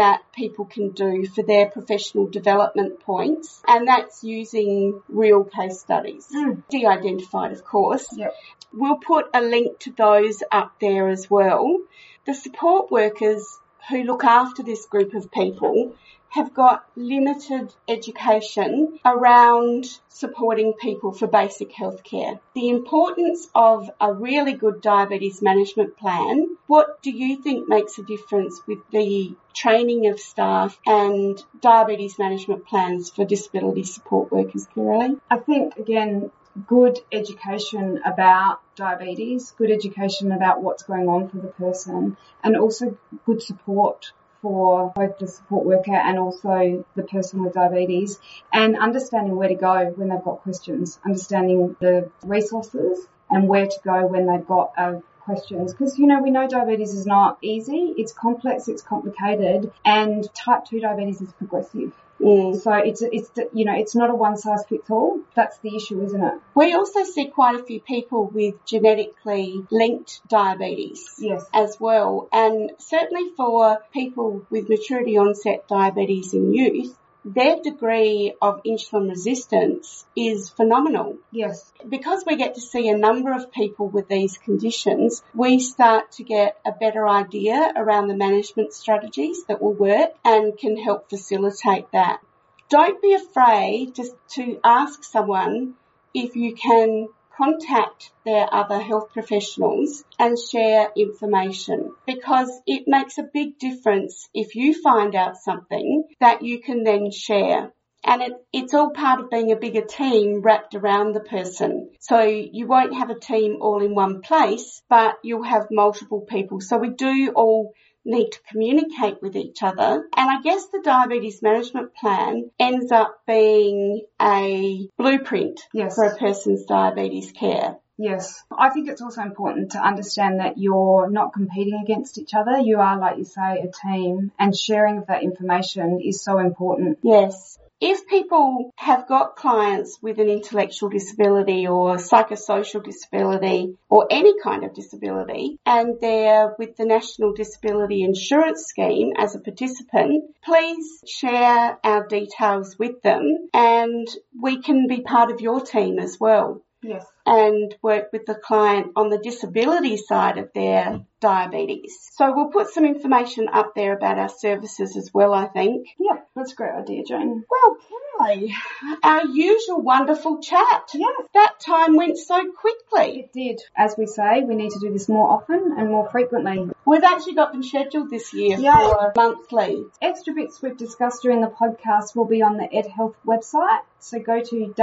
that 0.00 0.22
people 0.32 0.64
can 0.64 0.88
do 0.88 1.26
for 1.26 1.42
their 1.42 1.66
professional 1.66 2.26
development 2.26 3.00
points, 3.00 3.62
and 3.68 3.86
that's 3.86 4.24
using 4.24 5.02
real 5.10 5.44
case 5.44 5.78
studies, 5.78 6.26
Mm. 6.34 6.62
de-identified, 6.70 7.52
of 7.52 7.62
course. 7.64 8.08
Yep. 8.16 8.34
We'll 8.72 8.96
put 8.96 9.28
a 9.34 9.42
link 9.42 9.78
to 9.80 9.90
those 9.92 10.42
up 10.50 10.72
there 10.80 11.08
as 11.10 11.28
well. 11.28 11.80
The 12.24 12.32
support 12.32 12.90
workers 12.90 13.59
who 13.88 14.02
look 14.02 14.24
after 14.24 14.62
this 14.62 14.86
group 14.86 15.14
of 15.14 15.30
people 15.30 15.94
have 16.30 16.54
got 16.54 16.84
limited 16.94 17.74
education 17.88 18.98
around 19.04 19.86
supporting 20.08 20.72
people 20.74 21.12
for 21.12 21.26
basic 21.26 21.72
health 21.72 22.04
care. 22.04 22.38
The 22.54 22.68
importance 22.68 23.48
of 23.52 23.90
a 24.00 24.12
really 24.12 24.52
good 24.52 24.80
diabetes 24.80 25.42
management 25.42 25.96
plan. 25.98 26.56
What 26.68 27.02
do 27.02 27.10
you 27.10 27.42
think 27.42 27.68
makes 27.68 27.98
a 27.98 28.04
difference 28.04 28.60
with 28.66 28.78
the 28.92 29.34
training 29.54 30.06
of 30.06 30.20
staff 30.20 30.78
and 30.86 31.42
diabetes 31.60 32.16
management 32.18 32.64
plans 32.64 33.10
for 33.10 33.24
disability 33.24 33.82
support 33.82 34.30
workers, 34.30 34.68
Kirrily? 34.74 35.18
I 35.28 35.38
think 35.38 35.76
again, 35.76 36.30
good 36.66 36.98
education 37.12 38.00
about 38.04 38.60
diabetes, 38.76 39.52
good 39.58 39.70
education 39.70 40.32
about 40.32 40.62
what's 40.62 40.82
going 40.82 41.08
on 41.08 41.28
for 41.28 41.38
the 41.38 41.48
person, 41.48 42.16
and 42.42 42.56
also 42.56 42.96
good 43.26 43.42
support 43.42 44.12
for 44.42 44.92
both 44.94 45.18
the 45.18 45.28
support 45.28 45.66
worker 45.66 45.94
and 45.94 46.18
also 46.18 46.84
the 46.96 47.02
person 47.02 47.44
with 47.44 47.52
diabetes 47.52 48.18
and 48.52 48.76
understanding 48.76 49.36
where 49.36 49.48
to 49.48 49.54
go 49.54 49.92
when 49.96 50.08
they've 50.08 50.24
got 50.24 50.40
questions, 50.42 50.98
understanding 51.04 51.76
the 51.80 52.10
resources 52.24 53.06
and 53.28 53.48
where 53.48 53.66
to 53.66 53.80
go 53.84 54.06
when 54.06 54.26
they've 54.26 54.46
got 54.46 54.72
uh, 54.76 54.94
questions. 55.20 55.72
Because, 55.72 55.98
you 55.98 56.06
know, 56.06 56.22
we 56.22 56.30
know 56.30 56.48
diabetes 56.48 56.94
is 56.94 57.06
not 57.06 57.38
easy, 57.42 57.94
it's 57.96 58.12
complex, 58.12 58.68
it's 58.68 58.82
complicated, 58.82 59.72
and 59.84 60.32
type 60.34 60.64
2 60.64 60.80
diabetes 60.80 61.20
is 61.20 61.32
progressive. 61.34 61.92
Mm. 62.20 62.60
So 62.60 62.72
it's, 62.74 63.02
it's, 63.02 63.30
you 63.52 63.64
know, 63.64 63.74
it's 63.74 63.94
not 63.94 64.10
a 64.10 64.14
one 64.14 64.36
size 64.36 64.64
fits 64.68 64.90
all. 64.90 65.20
That's 65.34 65.58
the 65.58 65.74
issue, 65.74 66.02
isn't 66.04 66.22
it? 66.22 66.34
We 66.54 66.74
also 66.74 67.04
see 67.04 67.26
quite 67.26 67.58
a 67.58 67.62
few 67.62 67.80
people 67.80 68.26
with 68.26 68.54
genetically 68.66 69.64
linked 69.70 70.20
diabetes. 70.28 71.14
Yes. 71.18 71.44
as 71.52 71.76
well. 71.80 72.28
And 72.32 72.72
certainly 72.78 73.30
for 73.36 73.80
people 73.92 74.46
with 74.50 74.68
maturity 74.68 75.16
onset 75.16 75.68
diabetes 75.68 76.34
in 76.34 76.52
youth, 76.54 76.96
their 77.24 77.60
degree 77.62 78.34
of 78.40 78.62
insulin 78.64 79.10
resistance 79.10 80.06
is 80.16 80.48
phenomenal. 80.48 81.18
Yes. 81.30 81.72
Because 81.86 82.24
we 82.26 82.36
get 82.36 82.54
to 82.54 82.60
see 82.60 82.88
a 82.88 82.96
number 82.96 83.32
of 83.32 83.52
people 83.52 83.88
with 83.88 84.08
these 84.08 84.38
conditions, 84.38 85.22
we 85.34 85.58
start 85.58 86.12
to 86.12 86.24
get 86.24 86.58
a 86.64 86.72
better 86.72 87.06
idea 87.06 87.72
around 87.76 88.08
the 88.08 88.16
management 88.16 88.72
strategies 88.72 89.44
that 89.44 89.60
will 89.60 89.74
work 89.74 90.10
and 90.24 90.56
can 90.56 90.76
help 90.76 91.10
facilitate 91.10 91.90
that. 91.92 92.20
Don't 92.68 93.02
be 93.02 93.14
afraid 93.14 93.94
just 93.94 94.14
to 94.30 94.60
ask 94.64 95.02
someone 95.04 95.74
if 96.14 96.36
you 96.36 96.54
can 96.54 97.08
contact 97.40 98.10
their 98.26 98.46
other 98.52 98.78
health 98.78 99.08
professionals 99.14 100.04
and 100.18 100.38
share 100.38 100.88
information 100.94 101.94
because 102.06 102.50
it 102.66 102.82
makes 102.86 103.16
a 103.16 103.30
big 103.32 103.58
difference 103.58 104.28
if 104.34 104.54
you 104.54 104.74
find 104.74 105.14
out 105.14 105.38
something 105.38 106.04
that 106.20 106.42
you 106.42 106.60
can 106.60 106.84
then 106.84 107.10
share. 107.10 107.72
And 108.04 108.22
it, 108.22 108.32
it's 108.52 108.74
all 108.74 108.90
part 108.90 109.20
of 109.20 109.30
being 109.30 109.52
a 109.52 109.56
bigger 109.56 109.84
team 109.84 110.42
wrapped 110.42 110.74
around 110.74 111.14
the 111.14 111.20
person. 111.20 111.90
So 112.00 112.20
you 112.22 112.66
won't 112.66 112.94
have 112.94 113.10
a 113.10 113.18
team 113.18 113.58
all 113.60 113.82
in 113.82 113.94
one 113.94 114.20
place, 114.20 114.82
but 114.88 115.16
you'll 115.22 115.42
have 115.42 115.66
multiple 115.70 116.22
people. 116.22 116.60
So 116.60 116.76
we 116.76 116.90
do 116.90 117.32
all 117.34 117.72
need 118.04 118.30
to 118.30 118.38
communicate 118.50 119.20
with 119.22 119.36
each 119.36 119.62
other. 119.62 120.06
And 120.16 120.30
I 120.30 120.40
guess 120.42 120.66
the 120.66 120.80
diabetes 120.82 121.42
management 121.42 121.94
plan 121.94 122.50
ends 122.58 122.90
up 122.92 123.20
being 123.26 124.02
a 124.20 124.88
blueprint 124.96 125.60
Yes. 125.72 125.94
for 125.94 126.04
a 126.04 126.16
person's 126.16 126.64
diabetes 126.64 127.32
care. 127.32 127.76
Yes. 127.98 128.42
I 128.50 128.70
think 128.70 128.88
it's 128.88 129.02
also 129.02 129.20
important 129.20 129.72
to 129.72 129.78
understand 129.78 130.40
that 130.40 130.56
you're 130.56 131.10
not 131.10 131.34
competing 131.34 131.78
against 131.82 132.16
each 132.16 132.32
other. 132.32 132.58
You 132.58 132.78
are, 132.80 132.98
like 132.98 133.18
you 133.18 133.24
say, 133.24 133.60
a 133.60 133.70
team 133.86 134.32
and 134.38 134.56
sharing 134.56 134.96
of 134.96 135.08
that 135.08 135.22
information 135.22 136.00
is 136.02 136.22
so 136.22 136.38
important. 136.38 136.98
Yes. 137.02 137.58
If 137.80 138.06
people 138.06 138.72
have 138.76 139.08
got 139.08 139.36
clients 139.36 139.98
with 140.02 140.18
an 140.18 140.28
intellectual 140.28 140.90
disability 140.90 141.66
or 141.66 141.96
psychosocial 141.96 142.84
disability 142.84 143.78
or 143.88 144.06
any 144.10 144.34
kind 144.42 144.64
of 144.64 144.74
disability 144.74 145.58
and 145.64 145.96
they're 145.98 146.54
with 146.58 146.76
the 146.76 146.84
National 146.84 147.32
Disability 147.32 148.02
Insurance 148.02 148.66
Scheme 148.66 149.12
as 149.16 149.34
a 149.34 149.40
participant, 149.40 150.24
please 150.44 151.02
share 151.06 151.78
our 151.82 152.06
details 152.06 152.78
with 152.78 153.00
them 153.00 153.48
and 153.54 154.06
we 154.38 154.60
can 154.60 154.86
be 154.86 155.00
part 155.00 155.30
of 155.30 155.40
your 155.40 155.60
team 155.60 155.98
as 155.98 156.18
well 156.20 156.62
Yes. 156.82 157.04
And 157.30 157.74
work 157.80 158.12
with 158.12 158.26
the 158.26 158.34
client 158.34 158.92
on 158.96 159.08
the 159.08 159.18
disability 159.18 159.96
side 159.96 160.38
of 160.38 160.52
their 160.52 161.04
diabetes. 161.20 161.96
So 162.14 162.34
we'll 162.34 162.48
put 162.48 162.70
some 162.70 162.84
information 162.84 163.48
up 163.52 163.74
there 163.74 163.96
about 163.96 164.18
our 164.18 164.28
services 164.28 164.96
as 164.96 165.10
well, 165.12 165.32
I 165.32 165.46
think. 165.46 165.86
Yeah, 165.98 166.18
that's 166.34 166.52
a 166.52 166.56
great 166.56 166.72
idea, 166.72 167.04
Jayne. 167.04 167.44
Well, 167.48 167.76
Kelly, 168.18 168.54
our 169.02 169.26
usual 169.26 169.80
wonderful 169.82 170.40
chat. 170.42 170.90
Yes. 170.94 171.12
That 171.34 171.60
time 171.60 171.96
went 171.96 172.18
so 172.18 172.50
quickly. 172.52 173.20
It 173.20 173.32
did. 173.32 173.60
As 173.76 173.94
we 173.96 174.06
say, 174.06 174.42
we 174.42 174.54
need 174.54 174.70
to 174.70 174.80
do 174.80 174.92
this 174.92 175.08
more 175.08 175.30
often 175.30 175.74
and 175.78 175.88
more 175.88 176.08
frequently. 176.10 176.68
We've 176.84 177.04
actually 177.04 177.34
got 177.34 177.52
them 177.52 177.62
scheduled 177.62 178.10
this 178.10 178.32
year 178.34 178.58
Yay. 178.58 178.70
for 178.70 179.12
monthly. 179.14 179.84
Extra 180.02 180.34
bits 180.34 180.60
we've 180.62 180.76
discussed 180.76 181.22
during 181.22 181.40
the 181.40 181.48
podcast 181.48 182.16
will 182.16 182.24
be 182.24 182.42
on 182.42 182.56
the 182.56 182.66
EdHealth 182.66 183.14
website. 183.26 183.82
So 184.00 184.18
go 184.18 184.40
to 184.42 184.74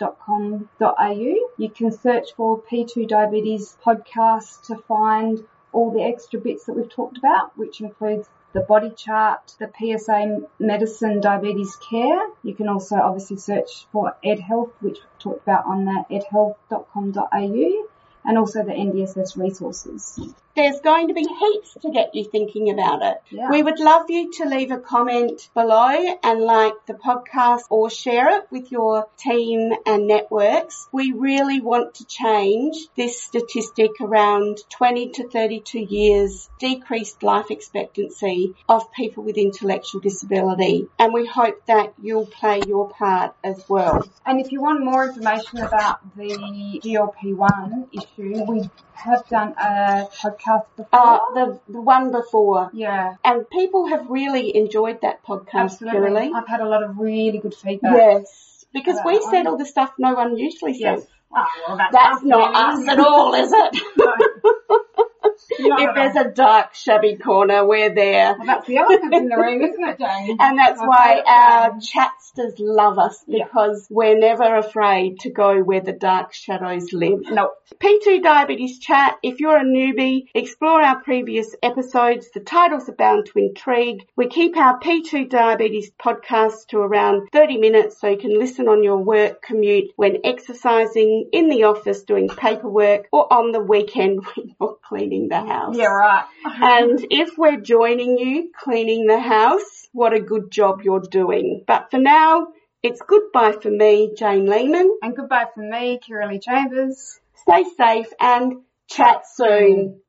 www.edhealth.com.au. 0.00 1.50
You 1.56 1.70
can 1.70 1.92
search 1.92 2.32
for 2.36 2.62
P2 2.62 3.06
Diabetes 3.06 3.76
podcast 3.84 4.62
to 4.66 4.76
find 4.76 5.44
all 5.72 5.90
the 5.92 6.02
extra 6.02 6.40
bits 6.40 6.64
that 6.64 6.72
we've 6.74 6.88
talked 6.88 7.18
about, 7.18 7.56
which 7.56 7.80
includes 7.80 8.28
the 8.52 8.60
body 8.60 8.90
chart, 8.90 9.54
the 9.58 9.70
PSA 9.78 10.40
medicine 10.58 11.20
diabetes 11.20 11.76
care. 11.76 12.20
You 12.42 12.54
can 12.54 12.68
also 12.68 12.96
obviously 12.96 13.36
search 13.36 13.86
for 13.92 14.16
EdHealth, 14.24 14.72
which 14.80 14.98
we've 14.98 15.18
talked 15.18 15.42
about 15.42 15.66
on 15.66 15.84
the 15.84 16.04
edhealth.com.au 16.10 17.86
and 18.24 18.38
also 18.38 18.64
the 18.64 18.72
NDSS 18.72 19.36
resources. 19.36 20.18
There's 20.60 20.80
going 20.80 21.08
to 21.08 21.14
be 21.14 21.22
heaps 21.22 21.78
to 21.80 21.90
get 21.90 22.14
you 22.14 22.22
thinking 22.22 22.68
about 22.68 23.00
it. 23.02 23.22
Yeah. 23.30 23.48
We 23.48 23.62
would 23.62 23.80
love 23.80 24.10
you 24.10 24.30
to 24.32 24.44
leave 24.44 24.70
a 24.70 24.76
comment 24.76 25.48
below 25.54 26.18
and 26.22 26.40
like 26.42 26.74
the 26.86 26.92
podcast 26.92 27.62
or 27.70 27.88
share 27.88 28.28
it 28.36 28.46
with 28.50 28.70
your 28.70 29.06
team 29.16 29.72
and 29.86 30.06
networks. 30.06 30.86
We 30.92 31.12
really 31.12 31.62
want 31.62 31.94
to 31.94 32.04
change 32.04 32.76
this 32.94 33.22
statistic 33.22 33.92
around 34.02 34.58
20 34.68 35.12
to 35.12 35.28
32 35.30 35.78
years 35.78 36.50
decreased 36.58 37.22
life 37.22 37.50
expectancy 37.50 38.54
of 38.68 38.92
people 38.92 39.24
with 39.24 39.38
intellectual 39.38 40.02
disability. 40.02 40.88
And 40.98 41.14
we 41.14 41.24
hope 41.24 41.64
that 41.68 41.94
you'll 42.02 42.26
play 42.26 42.60
your 42.66 42.90
part 42.90 43.34
as 43.42 43.64
well. 43.66 44.06
And 44.26 44.38
if 44.42 44.52
you 44.52 44.60
want 44.60 44.84
more 44.84 45.08
information 45.08 45.60
about 45.60 46.00
the 46.16 46.80
GLP-1 46.84 47.88
issue, 47.94 48.44
we 48.46 48.68
have 48.92 49.26
done 49.28 49.54
a 49.58 50.06
podcast 50.14 50.49
before. 50.76 51.00
Uh, 51.00 51.18
the, 51.34 51.60
the 51.68 51.80
one 51.80 52.10
before. 52.12 52.70
yeah, 52.72 53.14
And 53.24 53.48
people 53.50 53.86
have 53.86 54.06
really 54.08 54.54
enjoyed 54.56 55.00
that 55.02 55.24
podcast, 55.24 55.80
absolutely. 55.80 56.00
Kirrily. 56.00 56.34
I've 56.34 56.48
had 56.48 56.60
a 56.60 56.68
lot 56.68 56.82
of 56.82 56.98
really 56.98 57.38
good 57.38 57.54
feedback. 57.54 57.92
Yes. 57.96 58.64
because 58.72 58.98
we 59.04 59.20
said 59.30 59.46
all 59.46 59.56
the 59.56 59.66
stuff 59.66 59.92
no 59.98 60.14
one 60.14 60.36
usually 60.36 60.74
says. 60.74 60.80
Yes. 60.80 61.06
Oh, 61.34 61.46
well, 61.68 61.76
that's, 61.76 61.92
That's 61.92 62.24
not 62.24 62.54
us 62.54 62.88
at 62.88 62.98
all, 62.98 63.34
is 63.34 63.52
it? 63.52 63.82
No. 63.96 65.06
If 65.22 65.94
there's 65.94 66.16
a 66.16 66.30
dark, 66.30 66.74
shabby 66.74 67.16
corner, 67.16 67.66
we're 67.66 67.94
there. 67.94 68.34
Well, 68.38 68.46
that's 68.46 68.66
the 68.66 68.78
elephant 68.78 69.12
in 69.14 69.28
the 69.28 69.36
room, 69.36 69.62
isn't 69.62 69.84
it, 69.84 69.98
Jayne? 69.98 70.36
And 70.40 70.58
that's 70.58 70.80
why 70.80 71.22
our 71.26 71.70
chatsters 71.80 72.54
love 72.58 72.98
us 72.98 73.22
Yeah. 73.26 73.44
because 73.44 73.86
we're 73.90 74.18
never 74.18 74.56
afraid 74.56 75.20
to 75.20 75.30
go 75.30 75.60
where 75.62 75.80
the 75.80 75.92
dark 75.92 76.32
shadows 76.32 76.92
live. 76.92 77.22
Nope. 77.30 77.52
P2 77.78 78.22
Diabetes 78.22 78.78
Chat, 78.78 79.18
if 79.22 79.40
you're 79.40 79.56
a 79.56 79.64
newbie, 79.64 80.26
explore 80.34 80.82
our 80.82 81.00
previous 81.02 81.54
episodes. 81.62 82.30
The 82.32 82.40
titles 82.40 82.88
are 82.88 82.94
bound 82.94 83.26
to 83.26 83.38
intrigue. 83.38 84.06
We 84.16 84.28
keep 84.28 84.56
our 84.56 84.78
P2 84.80 85.28
Diabetes 85.28 85.90
podcast 86.00 86.68
to 86.68 86.78
around 86.78 87.28
30 87.32 87.58
minutes 87.58 87.98
so 88.00 88.08
you 88.08 88.18
can 88.18 88.38
listen 88.38 88.68
on 88.68 88.82
your 88.82 88.98
work 88.98 89.42
commute 89.42 89.92
when 89.96 90.18
exercising, 90.24 91.28
in 91.32 91.48
the 91.48 91.64
office 91.64 92.02
doing 92.02 92.28
paperwork, 92.28 93.06
or 93.12 93.32
on 93.32 93.52
the 93.52 93.60
weekend 93.60 94.24
when 94.34 94.54
you're 94.60 94.76
cleaning 94.86 95.09
the 95.28 95.40
house. 95.40 95.76
Yeah, 95.76 95.86
right. 95.86 96.24
And 96.44 97.06
if 97.10 97.36
we're 97.36 97.60
joining 97.60 98.18
you 98.18 98.50
cleaning 98.58 99.06
the 99.06 99.18
house, 99.18 99.88
what 99.92 100.12
a 100.12 100.20
good 100.20 100.50
job 100.50 100.82
you're 100.82 101.00
doing. 101.00 101.64
But 101.66 101.90
for 101.90 101.98
now, 101.98 102.48
it's 102.82 103.00
goodbye 103.06 103.56
for 103.60 103.70
me, 103.70 104.14
Jayne 104.16 104.46
Lehmann. 104.46 104.90
And 105.02 105.16
goodbye 105.16 105.46
for 105.54 105.62
me, 105.62 106.00
Kirrily 106.06 106.42
Chambers. 106.42 107.18
Stay 107.34 107.64
safe 107.76 108.08
and 108.20 108.62
chat 108.88 109.22
soon. 109.26 110.00